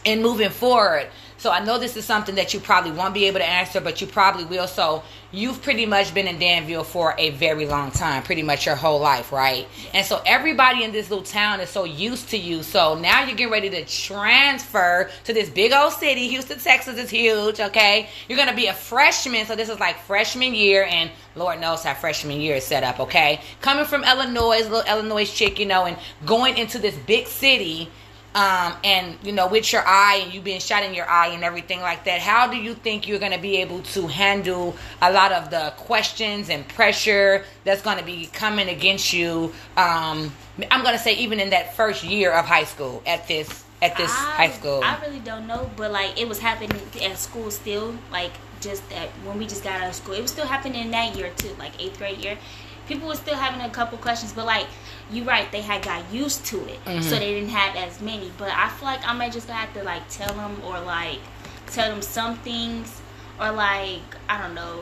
in 0.04 0.22
moving 0.22 0.50
forward 0.50 1.08
so 1.46 1.52
i 1.52 1.60
know 1.60 1.78
this 1.78 1.96
is 1.96 2.04
something 2.04 2.34
that 2.34 2.52
you 2.52 2.58
probably 2.58 2.90
won't 2.90 3.14
be 3.14 3.26
able 3.26 3.38
to 3.38 3.48
answer 3.48 3.80
but 3.80 4.00
you 4.00 4.06
probably 4.08 4.44
will. 4.44 4.66
So 4.66 5.04
you've 5.30 5.62
pretty 5.62 5.86
much 5.86 6.12
been 6.12 6.26
in 6.26 6.40
danville 6.40 6.82
for 6.82 7.14
a 7.18 7.30
very 7.30 7.66
long 7.66 7.92
time 7.92 8.24
pretty 8.24 8.42
much 8.42 8.66
your 8.66 8.74
whole 8.74 8.98
life 8.98 9.30
right? 9.30 9.68
And 9.94 10.04
so 10.04 10.20
everybody 10.26 10.82
in 10.82 10.90
this 10.90 11.08
little 11.08 11.24
town 11.24 11.60
is 11.60 11.70
so 11.70 11.84
used 11.84 12.30
to 12.30 12.36
you. 12.36 12.64
So 12.64 12.98
now 12.98 13.22
you're 13.22 13.36
getting 13.36 13.52
ready 13.52 13.70
to 13.70 13.84
transfer 13.84 15.08
to 15.22 15.32
this 15.32 15.48
big 15.48 15.72
old 15.72 15.92
city. 15.92 16.26
Houston 16.26 16.58
texas 16.58 16.98
is 16.98 17.10
huge 17.10 17.60
okay? 17.60 18.08
You're 18.28 18.38
gonna 18.38 18.56
be 18.56 18.66
a 18.66 18.74
freshman. 18.74 19.46
So 19.46 19.54
this 19.54 19.68
is 19.68 19.78
like 19.78 20.00
freshman 20.00 20.52
year 20.52 20.84
and 20.90 21.12
lord 21.36 21.60
knows 21.60 21.84
how 21.84 21.94
freshman 21.94 22.40
year 22.40 22.56
is 22.56 22.64
set 22.64 22.82
up 22.82 22.98
okay? 22.98 23.40
Coming 23.60 23.84
from 23.84 24.02
illinois 24.02 24.62
little 24.62 24.82
illinois 24.82 25.30
chick 25.30 25.60
you 25.60 25.66
know 25.66 25.84
and 25.84 25.96
going 26.24 26.58
into 26.58 26.80
this 26.80 26.96
big 27.06 27.28
city 27.28 27.88
um, 28.36 28.74
and 28.84 29.16
you 29.22 29.32
know 29.32 29.48
with 29.48 29.72
your 29.72 29.82
eye 29.86 30.20
and 30.22 30.32
you 30.32 30.40
being 30.42 30.60
shot 30.60 30.82
in 30.82 30.92
your 30.92 31.08
eye 31.08 31.28
and 31.28 31.42
everything 31.42 31.80
like 31.80 32.04
that 32.04 32.20
how 32.20 32.46
do 32.46 32.56
you 32.56 32.74
think 32.74 33.08
you're 33.08 33.18
going 33.18 33.32
to 33.32 33.40
be 33.40 33.56
able 33.56 33.80
to 33.80 34.06
handle 34.06 34.76
a 35.00 35.10
lot 35.10 35.32
of 35.32 35.50
the 35.50 35.72
questions 35.78 36.50
and 36.50 36.68
pressure 36.68 37.44
that's 37.64 37.80
going 37.80 37.98
to 37.98 38.04
be 38.04 38.26
coming 38.26 38.68
against 38.68 39.12
you 39.12 39.52
um, 39.78 40.30
i'm 40.70 40.82
going 40.82 40.94
to 40.94 41.02
say 41.02 41.14
even 41.16 41.40
in 41.40 41.50
that 41.50 41.74
first 41.74 42.04
year 42.04 42.30
of 42.30 42.44
high 42.44 42.64
school 42.64 43.02
at 43.06 43.26
this 43.26 43.64
at 43.82 43.96
this 43.96 44.10
I, 44.10 44.46
high 44.46 44.50
school 44.50 44.80
I 44.82 44.98
really 45.02 45.18
don't 45.20 45.46
know, 45.46 45.70
but 45.76 45.92
like 45.92 46.18
it 46.18 46.28
was 46.28 46.38
happening 46.38 46.80
at 47.02 47.18
school 47.18 47.50
still. 47.50 47.94
Like 48.10 48.32
just 48.60 48.88
that 48.90 49.08
when 49.24 49.38
we 49.38 49.46
just 49.46 49.62
got 49.62 49.82
out 49.82 49.88
of 49.88 49.94
school, 49.94 50.14
it 50.14 50.22
was 50.22 50.30
still 50.30 50.46
happening 50.46 50.80
in 50.82 50.90
that 50.92 51.14
year 51.14 51.30
too, 51.36 51.54
like 51.58 51.72
eighth 51.80 51.98
grade 51.98 52.18
year. 52.18 52.38
People 52.86 53.08
were 53.08 53.14
still 53.16 53.34
having 53.36 53.60
a 53.60 53.70
couple 53.70 53.98
questions, 53.98 54.32
but 54.32 54.46
like 54.46 54.66
you're 55.10 55.24
right, 55.24 55.50
they 55.52 55.60
had 55.60 55.82
got 55.82 56.02
used 56.12 56.44
to 56.46 56.66
it, 56.68 56.84
Mhm. 56.84 57.02
so 57.02 57.10
they 57.18 57.32
didn't 57.34 57.50
have 57.50 57.76
as 57.76 58.00
many. 58.00 58.30
But 58.38 58.50
I 58.50 58.68
feel 58.70 58.86
like 58.88 59.06
I 59.06 59.12
might 59.12 59.32
just 59.32 59.48
have 59.48 59.72
to 59.74 59.82
like 59.82 60.08
tell 60.08 60.32
them 60.34 60.60
or 60.64 60.78
like 60.80 61.18
tell 61.72 61.88
them 61.90 62.02
some 62.02 62.36
things 62.38 63.00
or 63.40 63.50
like 63.52 64.02
I 64.28 64.38
don't 64.40 64.54
know. 64.54 64.80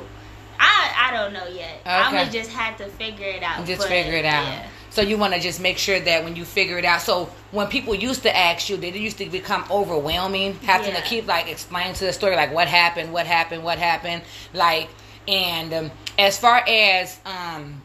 I 0.60 1.08
I 1.08 1.12
don't 1.12 1.32
know 1.32 1.46
yet. 1.46 1.80
I'm 1.84 2.08
Okay. 2.14 2.18
gonna 2.24 2.30
just 2.32 2.50
have 2.52 2.76
to 2.78 2.86
figure 2.86 3.26
it 3.26 3.42
out. 3.42 3.66
just 3.66 3.80
but, 3.80 3.88
figure 3.88 4.12
it 4.14 4.24
out 4.24 4.44
yeah. 4.46 4.66
so 4.90 5.02
you 5.02 5.18
want 5.18 5.34
to 5.34 5.40
just 5.40 5.58
make 5.60 5.76
sure 5.78 5.98
that 5.98 6.22
when 6.22 6.36
you 6.36 6.44
figure 6.44 6.78
it 6.78 6.84
out 6.84 7.02
so 7.02 7.28
when 7.50 7.66
people 7.66 7.92
used 7.94 8.22
to 8.22 8.34
ask 8.36 8.68
you 8.70 8.76
they 8.76 8.90
used 8.90 9.18
to 9.18 9.26
become 9.26 9.64
overwhelming 9.70 10.56
having 10.64 10.90
Yeah. 10.94 11.00
to 11.00 11.06
keep 11.08 11.26
like 11.26 11.48
explaining 11.50 11.94
to 11.94 12.04
the 12.06 12.12
story 12.12 12.36
like 12.36 12.52
what 12.52 12.68
happened 12.68 13.12
what 13.12 13.26
happened 13.26 13.64
what 13.64 13.78
happened 13.78 14.22
like 14.52 14.88
and 15.26 15.74
um, 15.74 15.90
as 16.18 16.38
far 16.38 16.62
as 16.68 17.18
um 17.26 17.82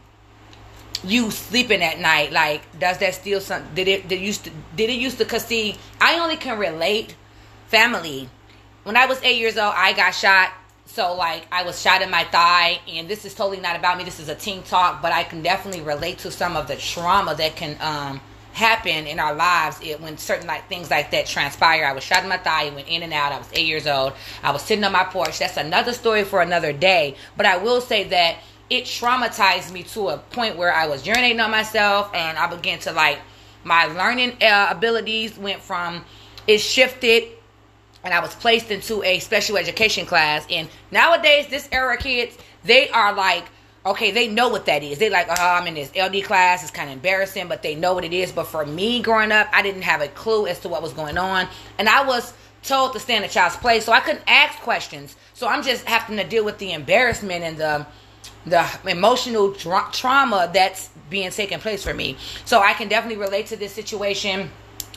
you 1.04 1.30
sleeping 1.30 1.82
at 1.82 1.98
night 1.98 2.32
like 2.32 2.60
does 2.78 2.98
that 2.98 3.14
still 3.14 3.40
some 3.40 3.62
did 3.74 3.88
it 3.88 4.08
did 4.08 4.20
it 4.20 4.24
used 4.24 4.44
to 4.44 4.50
did 4.76 4.90
it 4.90 4.98
used 4.98 5.18
to 5.18 5.24
cause 5.24 5.44
see 5.44 5.74
i 6.00 6.18
only 6.18 6.36
can 6.36 6.58
relate 6.58 7.14
family. 7.68 8.28
When 8.82 8.96
i 8.96 9.06
was 9.06 9.22
eight 9.22 9.38
years 9.38 9.56
old 9.56 9.72
i 9.76 9.92
got 9.92 10.10
shot. 10.10 10.52
So 10.86 11.14
like 11.14 11.46
i 11.52 11.62
was 11.62 11.80
shot 11.80 12.02
in 12.02 12.10
my 12.10 12.24
thigh 12.24 12.80
and 12.88 13.08
this 13.08 13.24
is 13.24 13.34
totally 13.34 13.60
not 13.60 13.76
about 13.76 13.96
me. 13.96 14.04
This 14.04 14.20
is 14.20 14.28
a 14.28 14.34
teen 14.34 14.62
talk 14.62 15.00
but 15.00 15.12
i 15.12 15.22
can 15.22 15.42
definitely 15.42 15.82
relate 15.82 16.18
to 16.18 16.30
some 16.30 16.56
of 16.56 16.66
the 16.68 16.76
trauma 16.76 17.34
that 17.36 17.56
can 17.56 17.76
um 17.80 18.20
happen 18.52 19.06
in 19.06 19.20
our 19.20 19.32
lives. 19.32 19.78
It, 19.80 20.00
when 20.00 20.18
certain 20.18 20.48
like 20.48 20.68
things 20.68 20.90
like 20.90 21.12
that 21.12 21.26
transpire 21.26 21.84
i 21.84 21.92
was 21.92 22.04
shot 22.04 22.24
in 22.24 22.28
my 22.28 22.36
thigh 22.38 22.64
it 22.64 22.74
went 22.74 22.88
in 22.88 23.02
and 23.02 23.12
out. 23.12 23.32
I 23.32 23.38
was 23.38 23.48
eight 23.54 23.66
years 23.66 23.86
old. 23.86 24.12
I 24.42 24.50
was 24.50 24.62
sitting 24.62 24.84
on 24.84 24.92
my 24.92 25.04
porch. 25.04 25.38
That's 25.38 25.56
another 25.56 25.92
story 25.92 26.24
for 26.24 26.42
another 26.42 26.72
day. 26.72 27.16
But 27.36 27.46
i 27.46 27.56
will 27.56 27.80
say 27.80 28.04
that 28.04 28.38
it 28.70 28.84
traumatized 28.84 29.72
me 29.72 29.82
to 29.82 30.08
a 30.08 30.18
point 30.18 30.56
where 30.56 30.72
I 30.72 30.86
was 30.86 31.02
urinating 31.02 31.44
on 31.44 31.50
myself 31.50 32.10
and 32.14 32.38
I 32.38 32.46
began 32.46 32.78
to 32.80 32.92
like 32.92 33.18
my 33.64 33.86
learning 33.86 34.42
uh, 34.42 34.68
abilities 34.70 35.36
went 35.36 35.60
from 35.60 36.04
it 36.46 36.58
shifted 36.58 37.24
and 38.02 38.14
I 38.14 38.20
was 38.20 38.34
placed 38.34 38.70
into 38.70 39.02
a 39.02 39.18
special 39.18 39.58
education 39.58 40.06
class. 40.06 40.46
And 40.50 40.68
nowadays, 40.90 41.48
this 41.48 41.68
era 41.70 41.96
kids, 41.98 42.38
they 42.64 42.88
are 42.90 43.12
like, 43.12 43.44
okay, 43.84 44.10
they 44.10 44.28
know 44.28 44.48
what 44.48 44.66
that 44.66 44.82
is. 44.82 44.98
They 44.98 45.10
like, 45.10 45.26
oh, 45.28 45.34
I'm 45.38 45.66
in 45.66 45.74
this 45.74 45.92
LD 45.94 46.24
class. 46.24 46.62
It's 46.62 46.70
kind 46.70 46.88
of 46.88 46.94
embarrassing, 46.94 47.48
but 47.48 47.62
they 47.62 47.74
know 47.74 47.92
what 47.94 48.04
it 48.04 48.12
is. 48.12 48.32
But 48.32 48.46
for 48.46 48.64
me 48.64 49.02
growing 49.02 49.32
up, 49.32 49.48
I 49.52 49.62
didn't 49.62 49.82
have 49.82 50.00
a 50.00 50.08
clue 50.08 50.46
as 50.46 50.60
to 50.60 50.68
what 50.68 50.82
was 50.82 50.92
going 50.92 51.18
on. 51.18 51.46
And 51.78 51.88
I 51.88 52.04
was 52.04 52.32
told 52.62 52.92
to 52.92 53.00
stand 53.00 53.24
in 53.24 53.30
a 53.30 53.32
child's 53.32 53.56
place, 53.56 53.84
so 53.84 53.92
I 53.92 54.00
couldn't 54.00 54.24
ask 54.26 54.58
questions. 54.60 55.16
So 55.34 55.48
I'm 55.48 55.62
just 55.62 55.84
having 55.86 56.16
to 56.18 56.24
deal 56.24 56.44
with 56.44 56.58
the 56.58 56.72
embarrassment 56.72 57.42
and 57.42 57.56
the 57.56 57.86
the 58.46 58.66
emotional 58.86 59.52
tra- 59.52 59.88
trauma 59.92 60.50
that's 60.52 60.90
being 61.08 61.30
taken 61.30 61.60
place 61.60 61.82
for 61.84 61.94
me. 61.94 62.16
So 62.44 62.60
I 62.60 62.72
can 62.72 62.88
definitely 62.88 63.18
relate 63.18 63.46
to 63.46 63.56
this 63.56 63.72
situation 63.72 64.50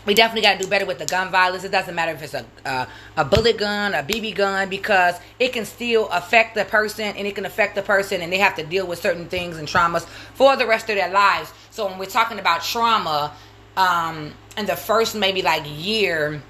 we 0.06 0.14
definitely 0.14 0.42
got 0.42 0.58
to 0.58 0.64
do 0.64 0.70
better 0.70 0.86
with 0.86 1.00
the 1.00 1.06
gun 1.06 1.32
violence. 1.32 1.64
It 1.64 1.72
doesn't 1.72 1.96
matter 1.96 2.12
if 2.12 2.22
it's 2.22 2.34
a 2.34 2.46
uh, 2.66 2.86
a 3.16 3.26
bullet 3.26 3.58
gun, 3.58 3.94
a 3.94 4.04
BB 4.04 4.36
gun, 4.36 4.70
because 4.70 5.16
it 5.40 5.54
can 5.54 5.66
still 5.66 6.10
affect 6.10 6.56
the 6.56 6.66
person, 6.66 7.16
and 7.16 7.26
it 7.28 7.36
can 7.36 7.46
affect 7.46 7.76
the 7.76 7.82
person, 7.82 8.22
and 8.22 8.32
they 8.32 8.38
have 8.38 8.56
to 8.56 8.64
deal 8.64 8.86
with 8.86 9.00
certain 9.00 9.28
things 9.28 9.58
and 9.58 9.68
traumas 9.68 10.06
for 10.34 10.56
the 10.56 10.68
rest 10.68 10.90
of 10.90 10.96
their 10.96 11.12
lives. 11.12 11.54
So 11.72 11.88
when 11.88 11.98
we're 11.98 12.06
talking 12.06 12.40
about 12.40 12.64
trauma, 12.64 13.34
um, 13.78 14.34
in 14.58 14.66
the 14.66 14.76
first 14.76 15.16
maybe 15.16 15.42
like 15.42 15.64
year, 15.66 16.42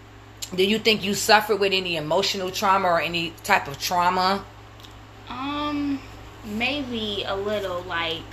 do 0.56 0.64
you 0.64 0.80
think 0.80 1.04
you 1.04 1.14
suffered 1.14 1.60
with 1.60 1.74
any 1.74 1.96
emotional 1.96 2.50
trauma 2.52 2.88
or 2.88 3.02
any 3.02 3.32
type 3.44 3.68
of 3.68 3.80
trauma? 3.80 4.44
Um, 5.30 6.00
maybe 6.46 7.24
a 7.26 7.36
little 7.36 7.82
like 7.84 8.24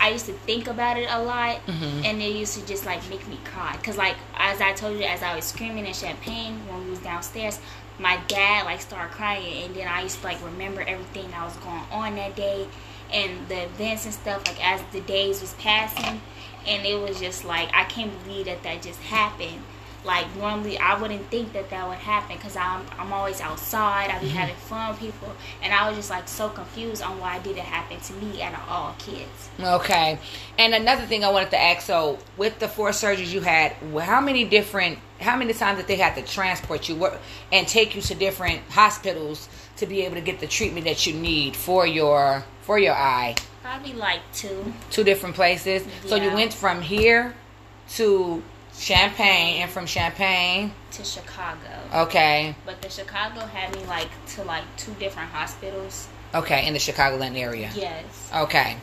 I 0.00 0.08
used 0.08 0.24
to 0.26 0.32
think 0.32 0.66
about 0.66 0.96
it 0.96 1.08
a 1.10 1.22
lot, 1.22 1.64
mm-hmm. 1.66 2.04
and 2.06 2.22
it 2.22 2.34
used 2.34 2.58
to 2.58 2.66
just 2.66 2.86
like 2.86 3.06
make 3.10 3.26
me 3.28 3.38
cry. 3.44 3.76
Cause 3.82 3.98
like 3.98 4.16
as 4.34 4.60
I 4.62 4.72
told 4.72 4.98
you, 4.98 5.04
as 5.04 5.22
I 5.22 5.36
was 5.36 5.44
screaming 5.44 5.86
in 5.86 5.92
Champaign 5.92 6.66
when 6.68 6.84
we 6.84 6.90
was 6.90 7.00
downstairs, 7.00 7.60
my 7.98 8.18
dad 8.26 8.64
like 8.64 8.80
started 8.80 9.12
crying, 9.12 9.64
and 9.64 9.74
then 9.74 9.86
I 9.86 10.02
used 10.02 10.20
to 10.20 10.24
like 10.24 10.42
remember 10.42 10.80
everything 10.80 11.30
that 11.32 11.44
was 11.44 11.56
going 11.56 11.84
on 11.92 12.16
that 12.16 12.34
day, 12.34 12.66
and 13.12 13.46
the 13.48 13.64
events 13.64 14.06
and 14.06 14.14
stuff. 14.14 14.46
Like 14.46 14.64
as 14.64 14.80
the 14.92 15.02
days 15.02 15.42
was 15.42 15.52
passing, 15.54 16.22
and 16.66 16.86
it 16.86 16.98
was 16.98 17.20
just 17.20 17.44
like 17.44 17.68
I 17.74 17.84
can't 17.84 18.10
believe 18.24 18.46
that 18.46 18.62
that 18.62 18.80
just 18.80 19.00
happened 19.02 19.62
like 20.04 20.34
normally 20.36 20.78
I 20.78 21.00
wouldn't 21.00 21.26
think 21.30 21.52
that 21.52 21.70
that 21.70 21.86
would 21.86 21.98
happen 21.98 22.36
because 22.36 22.56
I'm 22.56 22.84
I'm 22.98 23.12
always 23.12 23.40
outside. 23.40 24.10
I 24.10 24.18
be 24.18 24.26
mm-hmm. 24.26 24.36
having 24.36 24.56
fun 24.56 24.90
with 24.90 25.00
people, 25.00 25.34
and 25.62 25.72
I 25.72 25.88
was 25.88 25.96
just 25.96 26.10
like 26.10 26.26
so 26.28 26.48
confused 26.48 27.02
on 27.02 27.18
why 27.18 27.38
did 27.40 27.56
it 27.56 27.64
happen 27.64 28.00
to 28.00 28.12
me 28.14 28.42
of 28.42 28.54
all 28.68 28.94
kids. 28.98 29.50
Okay, 29.60 30.18
and 30.58 30.74
another 30.74 31.02
thing 31.02 31.24
I 31.24 31.30
wanted 31.30 31.50
to 31.50 31.60
ask: 31.60 31.86
so 31.86 32.18
with 32.36 32.58
the 32.58 32.68
four 32.68 32.90
surgeries 32.90 33.32
you 33.32 33.40
had, 33.40 33.72
how 34.00 34.20
many 34.20 34.44
different, 34.44 34.98
how 35.20 35.36
many 35.36 35.52
times 35.52 35.78
did 35.78 35.86
they 35.86 35.96
have 35.96 36.14
to 36.16 36.22
transport 36.22 36.88
you 36.88 37.10
and 37.52 37.68
take 37.68 37.94
you 37.94 38.02
to 38.02 38.14
different 38.14 38.62
hospitals 38.70 39.48
to 39.76 39.86
be 39.86 40.02
able 40.02 40.14
to 40.14 40.20
get 40.22 40.40
the 40.40 40.46
treatment 40.46 40.86
that 40.86 41.06
you 41.06 41.12
need 41.12 41.56
for 41.56 41.86
your 41.86 42.44
for 42.62 42.78
your 42.78 42.94
eye? 42.94 43.34
Probably 43.62 43.92
like 43.92 44.20
two. 44.32 44.72
Two 44.90 45.04
different 45.04 45.34
places. 45.34 45.84
Yeah. 45.84 46.08
So 46.08 46.16
you 46.16 46.32
went 46.32 46.54
from 46.54 46.80
here 46.80 47.34
to 47.90 48.42
Champaign 48.78 49.62
and 49.62 49.70
from 49.70 49.86
Champaign 49.86 50.72
to 50.92 51.04
Chicago. 51.04 51.58
Okay. 51.94 52.54
But 52.64 52.80
the 52.82 52.88
Chicago 52.88 53.40
had 53.40 53.74
me 53.76 53.84
like 53.84 54.08
to 54.34 54.44
like 54.44 54.64
two 54.76 54.92
different 54.94 55.30
hospitals. 55.30 56.08
Okay, 56.34 56.66
in 56.66 56.72
the 56.72 56.78
Chicagoland 56.78 57.36
area. 57.36 57.70
Yes. 57.74 58.30
Okay. 58.34 58.76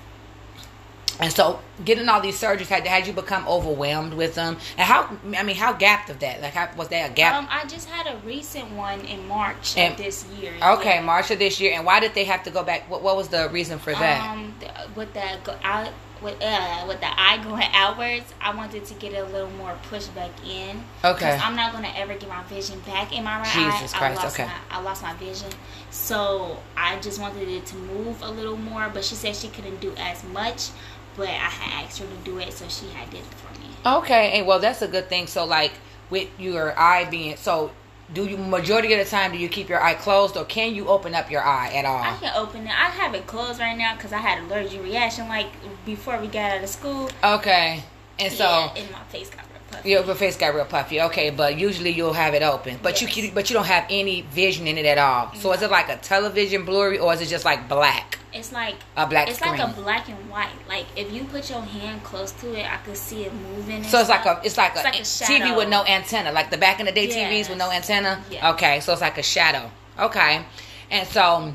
And 1.20 1.34
so, 1.34 1.60
getting 1.84 2.08
all 2.10 2.22
these 2.22 2.40
surgeries 2.40 2.68
had 2.68 2.86
had 2.86 3.08
you 3.08 3.14
become 3.14 3.48
overwhelmed 3.48 4.14
with 4.14 4.36
them? 4.36 4.58
And 4.78 4.86
how? 4.86 5.18
I 5.36 5.42
mean, 5.44 5.56
how 5.56 5.74
gapped 5.74 6.12
of 6.12 6.20
that? 6.20 6.42
Like, 6.42 6.54
how 6.54 6.70
was 6.76 6.90
that 6.90 7.12
a 7.12 7.14
gap? 7.14 7.36
Um, 7.36 7.48
I 7.50 7.66
just 7.66 7.90
had 7.90 8.14
a 8.14 8.18
recent 8.20 8.72
one 8.74 9.02
in 9.02 9.28
March 9.28 9.76
and, 9.78 9.94
of 9.94 9.98
this 9.98 10.26
year. 10.40 10.54
Okay, 10.62 10.96
yeah. 10.96 11.02
March 11.02 11.32
of 11.32 11.40
this 11.40 11.60
year. 11.60 11.74
And 11.74 11.86
why 11.86 12.00
did 12.00 12.14
they 12.14 12.26
have 12.26 12.44
to 12.44 12.52
go 12.52 12.64
back? 12.64 12.90
What, 12.90 13.02
what 13.02 13.16
was 13.16 13.30
the 13.30 13.50
reason 13.50 13.80
for 13.80 13.94
that? 13.94 14.30
Um, 14.30 14.54
with 14.96 15.12
the 15.14 15.40
I, 15.66 15.92
with 16.22 16.42
uh 16.42 16.86
with 16.88 17.00
the 17.00 17.08
eye 17.08 17.40
going 17.44 17.64
outwards, 17.74 18.34
I 18.42 18.56
wanted 18.56 18.86
to 18.86 18.94
get 18.96 19.14
a 19.14 19.26
little 19.32 19.50
more 19.52 19.78
push 19.90 20.08
back 20.08 20.32
in. 20.46 20.84
Okay. 21.04 21.40
I'm 21.42 21.56
not 21.56 21.74
gonna 21.74 21.92
ever 21.96 22.16
get 22.16 22.30
my 22.30 22.44
vision 22.44 22.80
back 22.82 23.16
in 23.16 23.24
my 23.24 23.40
right 23.40 23.46
Jesus 23.46 23.94
eye. 23.94 23.98
Christ. 23.98 24.20
I 24.20 24.24
lost 24.24 24.40
okay. 24.40 24.46
My, 24.46 24.78
I 24.78 24.82
lost 24.82 25.04
my 25.04 25.14
vision, 25.14 25.50
so 25.90 26.58
I 26.76 27.00
just 27.00 27.20
wanted 27.20 27.48
it 27.48 27.66
to 27.68 27.76
move 27.76 28.22
a 28.22 28.30
little 28.30 28.58
more. 28.58 28.90
But 28.94 29.04
she 29.04 29.16
said 29.16 29.36
she 29.36 29.50
couldn't 29.50 29.80
do 29.80 29.94
as 29.98 30.24
much, 30.26 30.70
but 31.16 31.30
I 31.30 31.32
had 31.32 31.86
asked 31.86 32.00
her 32.00 32.06
to 32.06 32.24
do 32.24 32.40
it, 32.40 32.54
so 32.54 32.68
she 32.68 32.88
had 32.90 33.10
did 33.10 33.20
it 33.20 33.26
for 33.26 33.60
me. 33.60 33.68
Okay, 33.86 34.38
and 34.38 34.48
well, 34.48 34.60
that's 34.60 34.82
a 34.82 34.88
good 34.88 35.10
thing. 35.10 35.28
So 35.28 35.46
like 35.46 35.74
with 36.10 36.30
your 36.40 36.78
eye 36.80 37.06
being 37.06 37.36
so 37.36 37.72
do 38.14 38.26
you 38.26 38.38
majority 38.38 38.94
of 38.94 39.00
the 39.00 39.10
time 39.10 39.32
do 39.32 39.38
you 39.38 39.50
keep 39.50 39.68
your 39.68 39.82
eye 39.82 39.94
closed 39.94 40.38
or 40.38 40.46
can 40.46 40.74
you 40.74 40.88
open 40.88 41.14
up 41.14 41.30
your 41.30 41.44
eye 41.44 41.72
at 41.74 41.86
all? 41.86 42.02
I 42.02 42.16
can 42.18 42.34
open 42.36 42.62
it. 42.62 42.70
I 42.70 42.90
have 42.90 43.14
it 43.14 43.28
closed 43.28 43.60
right 43.60 43.78
now 43.78 43.96
because 43.96 44.14
I 44.14 44.20
had 44.20 44.44
allergic 44.44 44.82
reaction 44.82 45.28
like 45.28 45.48
before 45.86 46.20
we 46.20 46.28
got 46.28 46.52
out 46.52 46.64
of 46.64 46.70
school. 46.70 47.10
Okay, 47.24 47.84
and 48.20 48.32
so 48.32 48.44
yeah, 48.44 48.74
and 48.76 48.92
my 48.92 49.04
face 49.06 49.30
got 49.30 49.46
real 49.50 49.60
puffy. 49.70 49.90
Your 49.90 50.16
face 50.16 50.38
got 50.38 50.56
real 50.56 50.66
puffy. 50.66 51.02
Okay, 51.02 51.30
but 51.30 51.58
usually 51.58 51.90
you'll 51.90 52.14
have 52.14 52.34
it 52.34 52.44
open, 52.44 52.80
but 52.82 53.02
yes. 53.02 53.18
you 53.18 53.32
but 53.32 53.50
you 53.50 53.54
don't 53.54 53.66
have 53.66 53.86
any 53.90 54.22
vision 54.22 54.68
in 54.68 54.78
it 54.78 54.86
at 54.86 54.98
all. 54.98 55.34
So 55.36 55.50
no. 55.50 55.56
is 55.56 55.62
it 55.62 55.72
like 55.72 55.90
a 55.90 55.98
television 55.98 56.64
blurry 56.64 57.00
or 57.00 57.14
is 57.14 57.22
it 57.22 57.28
just 57.28 57.46
like 57.46 57.68
black? 57.68 58.17
It's 58.34 58.52
like 58.52 58.76
a 58.96 59.08
black. 59.08 59.28
It's 59.30 59.38
screen. 59.38 59.58
like 59.58 59.70
a 59.70 59.74
black 59.82 60.10
and 60.10 60.30
white. 60.30 60.52
Like 60.68 60.86
if 60.96 61.12
you 61.12 61.24
put 61.26 61.50
your 61.50 61.62
hand 61.62 62.04
close 62.04 62.32
to 62.34 62.54
it, 62.54 62.72
I 62.72 62.78
could 62.78 62.98
see 62.98 63.24
it 63.24 63.34
moving. 63.34 63.84
So 63.84 64.00
it's 64.00 64.08
stuff. 64.08 64.26
like 64.26 64.38
a 64.38 64.46
it's 64.46 64.58
like 64.58 64.72
it's 64.76 64.82
a, 64.82 64.84
like 64.84 65.42
a 65.42 65.48
TV 65.48 65.56
with 65.56 65.70
no 65.70 65.84
antenna, 65.86 66.32
like 66.32 66.50
the 66.50 66.58
back 66.58 66.80
in 66.80 66.86
the 66.86 66.92
day. 66.92 67.08
TVs 67.08 67.50
with 67.50 67.58
no 67.58 67.72
antenna. 67.72 68.22
Okay, 68.44 68.80
so 68.82 68.92
it's 68.92 69.02
like 69.02 69.18
a 69.18 69.24
shadow. 69.24 69.72
Okay, 70.00 70.46
and 70.92 71.08
so 71.08 71.54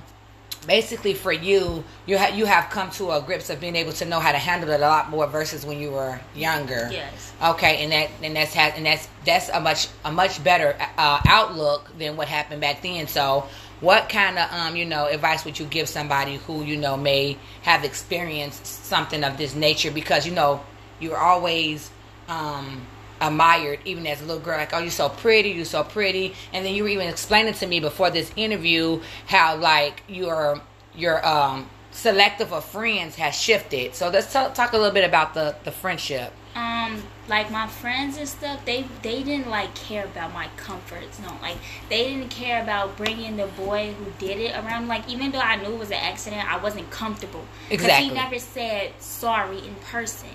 basically 0.66 1.14
for 1.14 1.32
you, 1.32 1.84
you 2.06 2.16
have 2.16 2.36
you 2.36 2.46
have 2.46 2.70
come 2.70 2.90
to 2.90 3.10
a 3.10 3.20
grips 3.20 3.50
of 3.50 3.60
being 3.60 3.76
able 3.76 3.92
to 3.92 4.04
know 4.04 4.20
how 4.20 4.32
to 4.32 4.38
handle 4.38 4.70
it 4.70 4.80
a 4.80 4.86
lot 4.86 5.10
more 5.10 5.26
versus 5.26 5.66
when 5.66 5.78
you 5.78 5.90
were 5.90 6.20
younger. 6.34 6.88
Yes. 6.90 7.32
Okay, 7.42 7.82
and 7.82 7.92
that 7.92 8.10
and 8.22 8.36
that's 8.36 8.54
has 8.54 8.74
and 8.76 8.86
that's 8.86 9.08
that's 9.24 9.48
a 9.48 9.60
much 9.60 9.88
a 10.04 10.12
much 10.12 10.42
better 10.42 10.76
uh, 10.98 11.20
outlook 11.26 11.90
than 11.98 12.16
what 12.16 12.28
happened 12.28 12.60
back 12.60 12.82
then. 12.82 13.06
So 13.06 13.48
what 13.82 14.08
kind 14.08 14.38
of 14.38 14.50
um 14.52 14.76
you 14.76 14.86
know 14.86 15.06
advice 15.06 15.44
would 15.44 15.58
you 15.58 15.66
give 15.66 15.88
somebody 15.88 16.36
who 16.36 16.62
you 16.62 16.76
know 16.76 16.96
may 16.96 17.36
have 17.62 17.84
experienced 17.84 18.64
something 18.64 19.22
of 19.24 19.36
this 19.36 19.54
nature? 19.54 19.90
Because 19.90 20.24
you 20.26 20.32
know 20.32 20.64
you're 21.00 21.18
always 21.18 21.90
um 22.28 22.86
admired 23.20 23.78
even 23.84 24.06
as 24.06 24.20
a 24.20 24.24
little 24.24 24.42
girl 24.42 24.56
like 24.56 24.72
oh 24.72 24.78
you're 24.78 24.90
so 24.90 25.08
pretty 25.08 25.50
you're 25.50 25.64
so 25.64 25.84
pretty. 25.84 26.34
And 26.52 26.64
then 26.64 26.74
you 26.74 26.84
were 26.84 26.88
even 26.88 27.08
explaining 27.08 27.54
to 27.54 27.66
me 27.66 27.80
before 27.80 28.08
this 28.08 28.32
interview 28.36 29.00
how 29.26 29.56
like 29.56 30.02
your 30.08 30.60
your 30.94 31.26
um 31.26 31.68
selective 31.90 32.52
of 32.52 32.64
friends 32.64 33.16
has 33.16 33.34
shifted. 33.34 33.94
So 33.94 34.08
let's 34.08 34.32
talk, 34.32 34.54
talk 34.54 34.72
a 34.72 34.78
little 34.78 34.94
bit 34.94 35.04
about 35.04 35.34
the 35.34 35.56
the 35.64 35.72
friendship 35.72 36.32
um 36.54 37.02
like 37.28 37.50
my 37.50 37.66
friends 37.66 38.18
and 38.18 38.28
stuff 38.28 38.62
they 38.64 38.84
they 39.02 39.22
didn't 39.22 39.48
like 39.48 39.74
care 39.74 40.04
about 40.04 40.32
my 40.34 40.48
comforts 40.56 41.18
no 41.20 41.34
like 41.40 41.56
they 41.88 42.12
didn't 42.12 42.28
care 42.28 42.62
about 42.62 42.94
bringing 42.96 43.36
the 43.36 43.46
boy 43.46 43.94
who 43.94 44.04
did 44.18 44.38
it 44.38 44.54
around 44.56 44.86
like 44.86 45.08
even 45.08 45.30
though 45.30 45.38
i 45.38 45.56
knew 45.56 45.72
it 45.72 45.78
was 45.78 45.88
an 45.90 45.94
accident 45.94 46.52
i 46.52 46.56
wasn't 46.58 46.88
comfortable. 46.90 47.44
Exactly 47.70 48.08
he 48.08 48.14
never 48.14 48.38
said 48.38 48.92
sorry 48.98 49.58
in 49.58 49.74
person. 49.76 50.28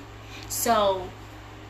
So 0.50 1.10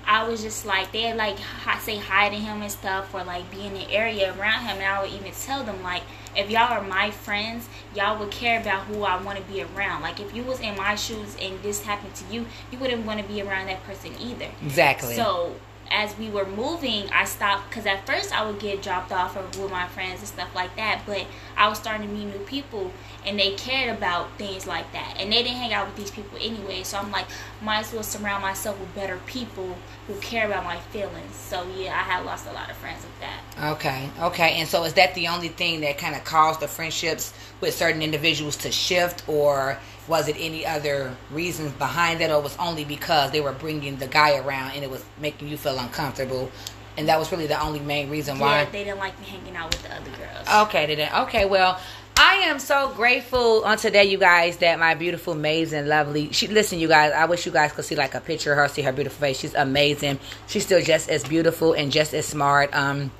I 0.07 0.27
was 0.27 0.41
just 0.41 0.65
like 0.65 0.91
they 0.93 1.13
like 1.13 1.37
say 1.81 1.97
hi 1.97 2.29
to 2.29 2.35
him 2.35 2.61
and 2.61 2.71
stuff 2.71 3.13
or 3.13 3.23
like 3.23 3.49
be 3.51 3.65
in 3.65 3.73
the 3.73 3.91
area 3.91 4.33
around 4.37 4.65
him. 4.65 4.77
And 4.77 4.85
I 4.85 5.01
would 5.01 5.11
even 5.11 5.31
tell 5.33 5.63
them 5.63 5.83
like 5.83 6.03
if 6.35 6.49
y'all 6.49 6.71
are 6.71 6.81
my 6.81 7.11
friends 7.11 7.67
y'all 7.93 8.17
would 8.19 8.31
care 8.31 8.59
about 8.61 8.85
who 8.85 9.03
I 9.03 9.21
want 9.21 9.37
to 9.37 9.43
be 9.43 9.61
around. 9.63 10.01
Like 10.01 10.19
if 10.19 10.33
you 10.33 10.43
was 10.43 10.59
in 10.61 10.75
my 10.77 10.95
shoes 10.95 11.35
and 11.41 11.61
this 11.61 11.83
happened 11.83 12.15
to 12.15 12.33
you 12.33 12.45
you 12.71 12.79
wouldn't 12.79 13.05
want 13.05 13.19
to 13.19 13.27
be 13.27 13.41
around 13.41 13.67
that 13.67 13.83
person 13.83 14.13
either. 14.19 14.49
Exactly. 14.63 15.15
So 15.15 15.55
as 15.91 16.17
we 16.17 16.29
were 16.29 16.45
moving, 16.45 17.09
I 17.11 17.25
stopped 17.25 17.69
because 17.69 17.85
at 17.85 18.05
first 18.05 18.37
I 18.37 18.45
would 18.45 18.59
get 18.59 18.81
dropped 18.81 19.11
off 19.11 19.35
with 19.35 19.71
my 19.71 19.87
friends 19.87 20.19
and 20.19 20.27
stuff 20.27 20.53
like 20.55 20.75
that. 20.75 21.03
But 21.05 21.25
I 21.55 21.67
was 21.67 21.77
starting 21.77 22.07
to 22.07 22.13
meet 22.13 22.25
new 22.25 22.39
people, 22.45 22.91
and 23.25 23.39
they 23.39 23.51
cared 23.51 23.95
about 23.95 24.37
things 24.37 24.67
like 24.67 24.91
that, 24.93 25.15
and 25.17 25.31
they 25.31 25.43
didn't 25.43 25.57
hang 25.57 25.73
out 25.73 25.87
with 25.87 25.95
these 25.95 26.11
people 26.11 26.37
anyway. 26.41 26.83
So 26.83 26.97
I'm 26.97 27.11
like, 27.11 27.27
might 27.61 27.79
as 27.79 27.93
well 27.93 28.03
surround 28.03 28.41
myself 28.41 28.79
with 28.79 28.93
better 28.95 29.19
people 29.25 29.77
who 30.07 30.15
care 30.15 30.45
about 30.45 30.63
my 30.63 30.77
feelings. 30.77 31.35
So 31.35 31.65
yeah, 31.77 31.93
I 31.93 32.03
had 32.03 32.25
lost 32.25 32.47
a 32.47 32.53
lot 32.53 32.69
of 32.69 32.77
friends 32.77 33.03
with 33.03 33.19
that. 33.19 33.73
Okay, 33.75 34.09
okay, 34.21 34.53
and 34.59 34.67
so 34.67 34.83
is 34.83 34.93
that 34.93 35.15
the 35.15 35.27
only 35.27 35.49
thing 35.49 35.81
that 35.81 35.97
kind 35.97 36.15
of 36.15 36.23
caused 36.23 36.59
the 36.59 36.67
friendships 36.67 37.33
with 37.59 37.73
certain 37.73 38.01
individuals 38.01 38.55
to 38.57 38.71
shift, 38.71 39.27
or 39.27 39.79
was 40.07 40.27
it 40.27 40.35
any 40.39 40.65
other 40.65 41.15
reasons 41.31 41.71
behind 41.73 42.21
that 42.21 42.31
or 42.31 42.41
was 42.41 42.55
only 42.57 42.85
because 42.85 43.31
they 43.31 43.41
were 43.41 43.51
bringing 43.51 43.97
the 43.97 44.07
guy 44.07 44.37
around 44.37 44.71
and 44.71 44.83
it 44.83 44.89
was 44.89 45.03
making 45.19 45.47
you 45.47 45.57
feel 45.57 45.77
uncomfortable? 45.77 46.51
And 46.97 47.07
that 47.09 47.19
was 47.19 47.31
really 47.31 47.45
the 47.45 47.61
only 47.61 47.79
main 47.79 48.09
reason 48.09 48.39
why. 48.39 48.61
Yeah, 48.61 48.69
they 48.71 48.83
didn't 48.85 48.99
like 48.99 49.19
me 49.19 49.25
hanging 49.27 49.55
out 49.55 49.71
with 49.71 49.83
the 49.83 49.93
other 49.93 50.09
girls. 50.11 50.67
Okay, 50.67 50.87
they 50.87 50.95
didn't. 50.95 51.13
Okay, 51.23 51.45
well, 51.45 51.79
I 52.15 52.35
am 52.45 52.57
so 52.57 52.91
grateful 52.95 53.63
on 53.63 53.77
today, 53.77 54.05
you 54.05 54.17
guys, 54.17 54.57
that 54.57 54.79
my 54.79 54.95
beautiful, 54.95 55.33
amazing, 55.33 55.85
lovely. 55.87 56.31
She 56.31 56.47
listen, 56.47 56.79
you 56.79 56.87
guys. 56.87 57.11
I 57.13 57.25
wish 57.25 57.45
you 57.45 57.51
guys 57.51 57.71
could 57.73 57.85
see 57.85 57.95
like 57.95 58.15
a 58.15 58.21
picture 58.21 58.51
of 58.51 58.57
her, 58.57 58.67
see 58.67 58.81
her 58.81 58.91
beautiful 58.91 59.19
face. 59.19 59.39
She's 59.39 59.53
amazing. 59.53 60.19
She's 60.47 60.65
still 60.65 60.81
just 60.81 61.09
as 61.09 61.23
beautiful 61.23 61.73
and 61.73 61.91
just 61.91 62.15
as 62.15 62.25
smart. 62.25 62.73
Um, 62.73 63.11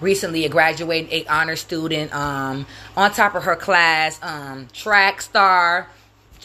recently 0.00 0.44
a 0.44 0.50
graduating 0.50 1.10
a 1.10 1.26
honor 1.26 1.56
student 1.56 2.14
um, 2.14 2.66
on 2.96 3.10
top 3.12 3.34
of 3.34 3.44
her 3.44 3.56
class 3.56 4.18
um, 4.22 4.68
track 4.74 5.22
star 5.22 5.88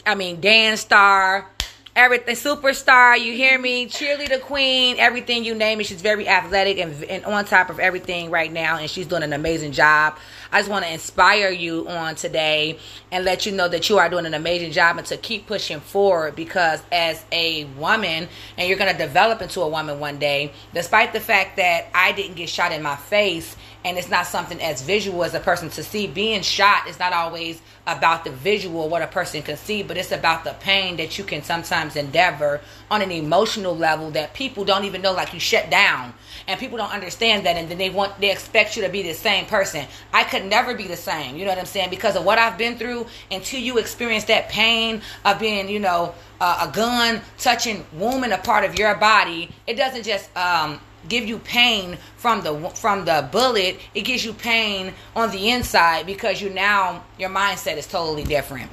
i 0.06 0.14
mean 0.14 0.40
dance 0.40 0.80
star 0.80 1.50
everything 1.96 2.34
superstar 2.34 3.18
you 3.18 3.32
hear 3.32 3.58
me? 3.58 3.86
Cheerleader 3.86 4.42
queen 4.42 4.96
everything 4.98 5.44
you 5.44 5.54
name 5.54 5.80
it. 5.80 5.86
She's 5.86 6.02
very 6.02 6.28
athletic 6.28 6.76
and, 6.76 7.02
and 7.04 7.24
on 7.24 7.46
top 7.46 7.70
of 7.70 7.80
everything 7.80 8.30
right 8.30 8.52
now 8.52 8.76
and 8.76 8.90
she's 8.90 9.06
doing 9.06 9.22
an 9.22 9.32
amazing 9.32 9.72
job. 9.72 10.18
I 10.52 10.60
just 10.60 10.70
want 10.70 10.84
to 10.84 10.92
inspire 10.92 11.50
you 11.50 11.88
on 11.88 12.14
today 12.14 12.78
and 13.10 13.24
let 13.24 13.46
you 13.46 13.52
know 13.52 13.66
that 13.68 13.88
you 13.88 13.96
are 13.96 14.10
doing 14.10 14.26
an 14.26 14.34
amazing 14.34 14.72
job 14.72 14.98
and 14.98 15.06
to 15.06 15.16
keep 15.16 15.46
pushing 15.46 15.80
forward 15.80 16.36
because 16.36 16.82
as 16.92 17.24
a 17.32 17.64
woman 17.64 18.28
and 18.58 18.68
you're 18.68 18.78
going 18.78 18.92
to 18.92 18.98
develop 18.98 19.40
into 19.40 19.62
a 19.62 19.68
woman 19.68 19.98
one 19.98 20.18
day 20.18 20.52
despite 20.74 21.14
the 21.14 21.20
fact 21.20 21.56
that 21.56 21.86
i 21.94 22.12
didn't 22.12 22.36
get 22.36 22.48
shot 22.48 22.72
in 22.72 22.82
my 22.82 22.96
face 22.96 23.56
and 23.86 23.96
it's 23.96 24.10
not 24.10 24.26
something 24.26 24.60
as 24.60 24.82
visual 24.82 25.22
as 25.22 25.32
a 25.32 25.38
person 25.38 25.70
to 25.70 25.82
see. 25.84 26.08
Being 26.08 26.42
shot 26.42 26.88
is 26.88 26.98
not 26.98 27.12
always 27.12 27.62
about 27.86 28.24
the 28.24 28.32
visual, 28.32 28.88
what 28.88 29.00
a 29.00 29.06
person 29.06 29.42
can 29.42 29.56
see, 29.56 29.84
but 29.84 29.96
it's 29.96 30.10
about 30.10 30.42
the 30.42 30.54
pain 30.54 30.96
that 30.96 31.16
you 31.18 31.22
can 31.22 31.44
sometimes 31.44 31.94
endeavor 31.94 32.60
on 32.90 33.00
an 33.00 33.12
emotional 33.12 33.76
level 33.76 34.10
that 34.10 34.34
people 34.34 34.64
don't 34.64 34.84
even 34.84 35.02
know, 35.02 35.12
like 35.12 35.32
you 35.32 35.38
shut 35.38 35.70
down. 35.70 36.12
And 36.48 36.58
people 36.58 36.76
don't 36.76 36.92
understand 36.92 37.46
that, 37.46 37.56
and 37.56 37.68
then 37.68 37.78
they 37.78 37.90
want, 37.90 38.20
they 38.20 38.32
expect 38.32 38.76
you 38.76 38.82
to 38.82 38.88
be 38.88 39.02
the 39.02 39.14
same 39.14 39.46
person. 39.46 39.86
I 40.12 40.24
could 40.24 40.46
never 40.46 40.74
be 40.74 40.88
the 40.88 40.96
same, 40.96 41.36
you 41.36 41.44
know 41.44 41.52
what 41.52 41.58
I'm 41.58 41.64
saying? 41.64 41.90
Because 41.90 42.16
of 42.16 42.24
what 42.24 42.40
I've 42.40 42.58
been 42.58 42.76
through, 42.76 43.06
until 43.30 43.60
you 43.60 43.78
experience 43.78 44.24
that 44.24 44.48
pain 44.48 45.00
of 45.24 45.38
being, 45.38 45.68
you 45.68 45.78
know, 45.78 46.12
uh, 46.40 46.68
a 46.68 46.74
gun 46.74 47.20
touching 47.38 47.86
woman, 47.92 48.32
a 48.32 48.38
part 48.38 48.64
of 48.64 48.76
your 48.76 48.96
body, 48.96 49.48
it 49.68 49.74
doesn't 49.74 50.02
just, 50.02 50.36
um, 50.36 50.80
give 51.08 51.24
you 51.24 51.38
pain 51.38 51.98
from 52.16 52.42
the 52.42 52.70
from 52.70 53.04
the 53.04 53.28
bullet 53.32 53.78
it 53.94 54.02
gives 54.02 54.24
you 54.24 54.32
pain 54.32 54.92
on 55.14 55.30
the 55.30 55.50
inside 55.50 56.06
because 56.06 56.40
you 56.40 56.50
now 56.50 57.04
your 57.18 57.30
mindset 57.30 57.76
is 57.76 57.86
totally 57.86 58.24
different 58.24 58.70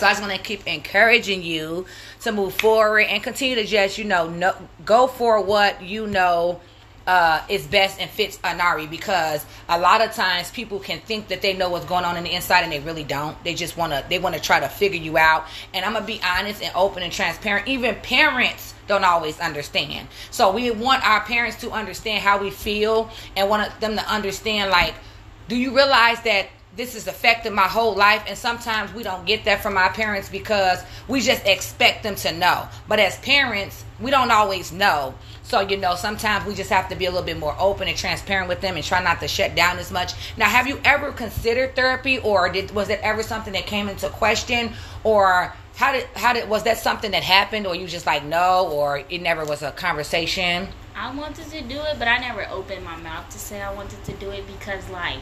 so 0.00 0.06
I 0.06 0.12
just 0.12 0.22
want 0.22 0.32
to 0.32 0.38
keep 0.38 0.66
encouraging 0.66 1.42
you 1.42 1.84
to 2.22 2.32
move 2.32 2.54
forward 2.54 3.00
and 3.00 3.22
continue 3.22 3.54
to 3.56 3.66
just, 3.66 3.98
you 3.98 4.04
know, 4.04 4.30
no, 4.30 4.54
go 4.82 5.06
for 5.06 5.42
what 5.42 5.82
you 5.82 6.06
know 6.06 6.58
uh, 7.06 7.42
is 7.50 7.66
best 7.66 8.00
and 8.00 8.08
fits 8.08 8.38
Anari 8.38 8.88
because 8.88 9.44
a 9.68 9.78
lot 9.78 10.00
of 10.00 10.12
times 10.12 10.50
people 10.52 10.78
can 10.78 11.00
think 11.00 11.28
that 11.28 11.42
they 11.42 11.52
know 11.52 11.68
what's 11.68 11.84
going 11.84 12.06
on 12.06 12.16
in 12.16 12.24
the 12.24 12.32
inside 12.32 12.62
and 12.62 12.72
they 12.72 12.80
really 12.80 13.04
don't. 13.04 13.42
They 13.44 13.52
just 13.52 13.76
want 13.76 13.92
to 13.92 14.02
they 14.08 14.18
want 14.18 14.34
to 14.34 14.40
try 14.40 14.58
to 14.58 14.70
figure 14.70 14.98
you 14.98 15.18
out. 15.18 15.44
And 15.74 15.84
I'm 15.84 15.92
gonna 15.92 16.06
be 16.06 16.20
honest 16.24 16.62
and 16.62 16.72
open 16.74 17.02
and 17.02 17.12
transparent. 17.12 17.68
Even 17.68 17.94
parents 17.96 18.72
don't 18.90 19.04
always 19.04 19.38
understand. 19.40 20.08
So 20.30 20.50
we 20.50 20.70
want 20.70 21.06
our 21.06 21.20
parents 21.20 21.56
to 21.60 21.70
understand 21.70 22.22
how 22.22 22.38
we 22.38 22.50
feel 22.50 23.10
and 23.36 23.48
want 23.48 23.80
them 23.80 23.96
to 23.96 24.06
understand 24.12 24.70
like, 24.70 24.94
do 25.48 25.56
you 25.56 25.74
realize 25.74 26.20
that 26.22 26.48
this 26.80 26.94
has 26.94 27.06
affected 27.06 27.52
my 27.52 27.68
whole 27.68 27.94
life 27.94 28.24
and 28.26 28.38
sometimes 28.38 28.90
we 28.94 29.02
don't 29.02 29.26
get 29.26 29.44
that 29.44 29.62
from 29.62 29.76
our 29.76 29.92
parents 29.92 30.30
because 30.30 30.82
we 31.08 31.20
just 31.20 31.46
expect 31.46 32.02
them 32.02 32.14
to 32.14 32.32
know. 32.32 32.66
But 32.88 32.98
as 32.98 33.18
parents 33.18 33.84
we 34.00 34.10
don't 34.10 34.30
always 34.30 34.72
know. 34.72 35.14
So 35.42 35.60
you 35.60 35.76
know 35.76 35.94
sometimes 35.94 36.46
we 36.46 36.54
just 36.54 36.70
have 36.70 36.88
to 36.88 36.96
be 36.96 37.04
a 37.04 37.10
little 37.10 37.26
bit 37.26 37.38
more 37.38 37.54
open 37.58 37.86
and 37.86 37.98
transparent 37.98 38.48
with 38.48 38.62
them 38.62 38.76
and 38.76 38.84
try 38.84 39.02
not 39.04 39.20
to 39.20 39.28
shut 39.28 39.54
down 39.54 39.78
as 39.78 39.92
much. 39.92 40.14
Now 40.38 40.46
have 40.46 40.66
you 40.66 40.80
ever 40.82 41.12
considered 41.12 41.76
therapy 41.76 42.16
or 42.16 42.50
did 42.50 42.70
was 42.70 42.88
it 42.88 43.00
ever 43.02 43.22
something 43.22 43.52
that 43.52 43.66
came 43.66 43.86
into 43.86 44.08
question? 44.08 44.72
Or 45.04 45.54
how 45.76 45.92
did 45.92 46.04
how 46.14 46.32
did 46.32 46.48
was 46.48 46.62
that 46.62 46.78
something 46.78 47.10
that 47.10 47.22
happened 47.22 47.66
or 47.66 47.74
you 47.74 47.88
just 47.88 48.06
like 48.06 48.24
no 48.24 48.70
or 48.70 49.04
it 49.10 49.20
never 49.20 49.44
was 49.44 49.60
a 49.60 49.70
conversation? 49.72 50.68
I 50.96 51.14
wanted 51.14 51.50
to 51.50 51.60
do 51.62 51.80
it, 51.80 51.98
but 51.98 52.08
I 52.08 52.18
never 52.18 52.46
opened 52.48 52.84
my 52.84 52.96
mouth 52.96 53.28
to 53.30 53.38
say 53.38 53.62
I 53.62 53.72
wanted 53.72 54.04
to 54.04 54.12
do 54.14 54.30
it 54.32 54.46
because, 54.46 54.86
like, 54.90 55.20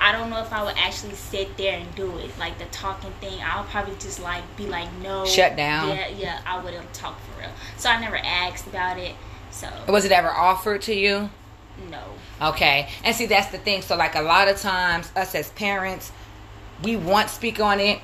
I 0.00 0.12
don't 0.12 0.30
know 0.30 0.40
if 0.40 0.52
I 0.52 0.62
would 0.64 0.76
actually 0.76 1.14
sit 1.14 1.56
there 1.56 1.78
and 1.78 1.94
do 1.94 2.18
it. 2.18 2.30
Like 2.38 2.58
the 2.58 2.66
talking 2.66 3.10
thing, 3.20 3.40
I'll 3.44 3.64
probably 3.64 3.94
just 3.96 4.20
like 4.20 4.42
be 4.56 4.66
like, 4.66 4.88
no, 5.02 5.24
shut 5.26 5.56
down. 5.56 5.88
Yeah, 5.88 6.08
yeah, 6.08 6.40
I 6.46 6.62
wouldn't 6.62 6.92
talk 6.94 7.18
for 7.20 7.40
real. 7.40 7.50
So 7.76 7.88
I 7.90 8.00
never 8.00 8.16
asked 8.16 8.66
about 8.66 8.98
it. 8.98 9.14
So 9.50 9.68
was 9.88 10.04
it 10.04 10.12
ever 10.12 10.30
offered 10.30 10.82
to 10.82 10.94
you? 10.94 11.30
No. 11.90 12.02
Okay, 12.40 12.88
and 13.04 13.14
see 13.14 13.26
that's 13.26 13.50
the 13.50 13.58
thing. 13.58 13.82
So 13.82 13.96
like 13.96 14.14
a 14.14 14.22
lot 14.22 14.48
of 14.48 14.60
times, 14.60 15.10
us 15.16 15.34
as 15.34 15.50
parents, 15.50 16.12
we 16.82 16.96
want 16.96 17.28
to 17.28 17.34
speak 17.34 17.60
on 17.60 17.80
it 17.80 18.00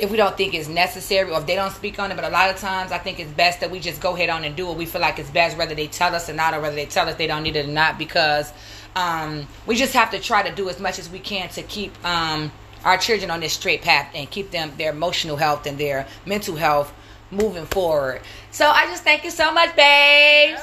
if 0.00 0.10
we 0.10 0.16
don't 0.16 0.36
think 0.36 0.54
it's 0.54 0.68
necessary 0.68 1.30
or 1.30 1.38
if 1.38 1.46
they 1.46 1.54
don't 1.54 1.72
speak 1.72 1.98
on 1.98 2.10
it. 2.10 2.16
But 2.16 2.24
a 2.24 2.30
lot 2.30 2.50
of 2.50 2.56
times, 2.56 2.92
I 2.92 2.98
think 2.98 3.20
it's 3.20 3.30
best 3.32 3.60
that 3.60 3.70
we 3.70 3.80
just 3.80 4.00
go 4.00 4.14
ahead 4.14 4.30
on 4.30 4.44
and 4.44 4.56
do 4.56 4.66
what 4.66 4.76
we 4.76 4.86
feel 4.86 5.00
like 5.00 5.18
it's 5.18 5.30
best, 5.30 5.56
whether 5.56 5.74
they 5.74 5.86
tell 5.86 6.14
us 6.14 6.28
or 6.28 6.34
not, 6.34 6.54
or 6.54 6.60
whether 6.60 6.74
they 6.74 6.86
tell 6.86 7.08
us 7.08 7.16
they 7.16 7.26
don't 7.26 7.42
need 7.42 7.56
it 7.56 7.66
or 7.66 7.72
not, 7.72 7.98
because 7.98 8.52
um, 8.96 9.46
we 9.66 9.76
just 9.76 9.92
have 9.94 10.10
to 10.10 10.18
try 10.18 10.42
to 10.42 10.54
do 10.54 10.68
as 10.68 10.80
much 10.80 10.98
as 10.98 11.08
we 11.10 11.18
can 11.18 11.48
to 11.50 11.62
keep 11.62 11.92
um, 12.04 12.50
our 12.84 12.96
children 12.96 13.30
on 13.30 13.40
this 13.40 13.52
straight 13.52 13.82
path 13.82 14.10
and 14.14 14.30
keep 14.30 14.50
them 14.50 14.72
their 14.78 14.90
emotional 14.90 15.36
health 15.36 15.66
and 15.66 15.78
their 15.78 16.06
mental 16.26 16.56
health 16.56 16.92
moving 17.30 17.66
forward. 17.66 18.20
So 18.50 18.68
I 18.68 18.86
just 18.86 19.04
thank 19.04 19.22
you 19.24 19.30
so 19.30 19.52
much, 19.52 19.76
babes. 19.76 20.60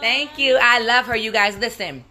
Thank 0.00 0.38
you. 0.38 0.58
I 0.60 0.80
love 0.80 1.06
her. 1.06 1.16
You 1.16 1.32
guys, 1.32 1.56
listen. 1.58 2.04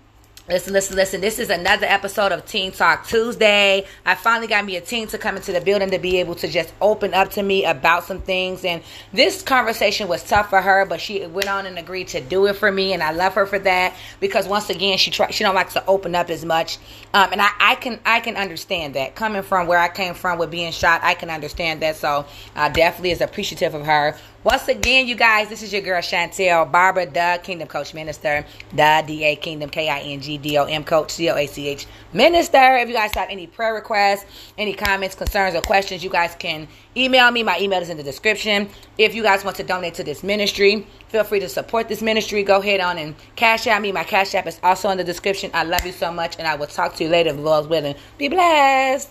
Listen, 0.48 0.74
listen, 0.74 0.96
listen. 0.96 1.22
This 1.22 1.40
is 1.40 1.50
another 1.50 1.88
episode 1.88 2.32
of 2.32 2.46
Teen 2.46 2.72
Talk 2.72 3.08
Tuesday. 3.08 3.84
I 4.06 4.14
finally 4.14 4.46
got 4.46 4.64
me 4.64 4.76
a 4.76 4.82
teen 4.82 5.08
to 5.08 5.18
come 5.18 5.38
into 5.38 5.52
the 5.52 5.60
building 5.60 5.90
to 5.90 5.98
be 5.98 6.20
able 6.20 6.36
to 6.36 6.48
just 6.48 6.72
open 6.80 7.16
up 7.16 7.32
to 7.32 7.42
me 7.42 7.66
about 7.66 8.04
some 8.04 8.22
things. 8.22 8.64
And 8.64 8.84
this 9.12 9.42
conversation 9.42 10.08
was 10.08 10.24
tough 10.24 10.52
for 10.52 10.62
her, 10.62 10.86
but 10.86 11.02
she 11.02 11.26
went 11.26 11.50
on 11.50 11.66
and 11.66 11.80
agreed 11.80 12.10
to 12.10 12.22
do 12.22 12.46
it 12.46 12.58
for 12.58 12.72
me. 12.72 12.94
And 12.94 13.02
I 13.02 13.10
love 13.10 13.34
her 13.34 13.48
for 13.48 13.58
that 13.58 13.96
because 14.20 14.48
once 14.48 14.70
again, 14.70 15.00
she 15.00 15.10
try, 15.10 15.32
she 15.32 15.44
don't 15.44 15.56
like 15.56 15.72
to 15.72 15.84
open 15.88 16.14
up 16.14 16.30
as 16.30 16.46
much. 16.46 16.78
Um, 17.16 17.32
and 17.32 17.42
I, 17.42 17.50
I 17.60 17.74
can 17.74 18.00
I 18.06 18.20
can 18.20 18.38
understand 18.38 18.94
that 18.94 19.16
coming 19.16 19.42
from 19.42 19.66
where 19.66 19.80
I 19.80 19.90
came 19.90 20.14
from 20.14 20.38
with 20.38 20.52
being 20.52 20.72
shot. 20.72 21.02
I 21.04 21.16
can 21.16 21.32
understand 21.32 21.82
that. 21.82 21.96
So 21.96 22.28
I 22.56 22.70
definitely 22.70 23.10
is 23.10 23.22
appreciative 23.22 23.74
of 23.74 23.84
her 23.88 24.16
once 24.46 24.68
again, 24.68 25.08
you 25.08 25.16
guys, 25.16 25.50
this 25.50 25.64
is 25.64 25.74
your 25.74 25.82
girl 25.82 26.00
Chantel 26.00 26.72
Barbara, 26.72 27.08
the 27.08 27.42
Kingdom 27.42 27.68
Coach 27.68 27.96
Minister, 27.96 28.46
the 28.74 29.04
DA 29.08 29.36
Kingdom 29.38 29.72
K 29.72 29.90
I 29.90 30.02
N 30.02 30.22
G 30.22 30.38
D 30.38 30.56
O 30.60 30.66
M 30.66 30.84
Coach 30.84 31.10
C 31.10 31.32
O 31.32 31.36
A 31.36 31.48
C 31.48 31.68
H 31.68 31.88
Minister. 32.14 32.78
If 32.78 32.88
you 32.88 32.94
guys 32.94 33.12
have 33.16 33.28
any 33.32 33.48
prayer 33.48 33.74
requests, 33.74 34.26
any 34.56 34.76
comments, 34.76 35.16
concerns, 35.16 35.56
or 35.56 35.62
questions, 35.62 36.04
you 36.04 36.12
guys 36.12 36.36
can 36.36 36.68
email 36.96 37.32
me. 37.32 37.42
My 37.42 37.58
email 37.60 37.82
is 37.82 37.90
in 37.90 37.98
the 37.98 38.04
description. 38.04 38.70
If 39.00 39.16
you 39.16 39.24
guys 39.24 39.44
want 39.44 39.58
to 39.58 39.64
donate 39.64 39.96
to 39.96 40.04
this 40.04 40.22
ministry, 40.22 40.86
feel 41.08 41.24
free 41.24 41.40
to 41.40 41.50
support 41.50 41.88
this 41.88 42.04
ministry. 42.04 42.44
Go 42.44 42.60
ahead 42.60 42.82
on 42.82 43.00
and 43.00 43.16
cash 43.36 43.66
out 43.66 43.82
me. 43.82 43.92
My 43.92 44.04
cash 44.04 44.36
app 44.36 44.46
is 44.46 44.60
also 44.62 44.92
in 44.92 45.00
the 45.00 45.04
description. 45.04 45.50
I 45.56 45.64
love 45.64 45.84
you 45.88 45.92
so 45.92 46.12
much, 46.12 46.38
and 46.38 46.48
I 46.48 46.54
will 46.54 46.68
talk 46.68 46.94
to 46.98 47.04
you 47.04 47.10
later 47.10 47.32
if 47.32 47.38
Lord's 47.38 47.68
willing. 47.68 47.96
Be 48.20 48.28
blessed. 48.28 49.10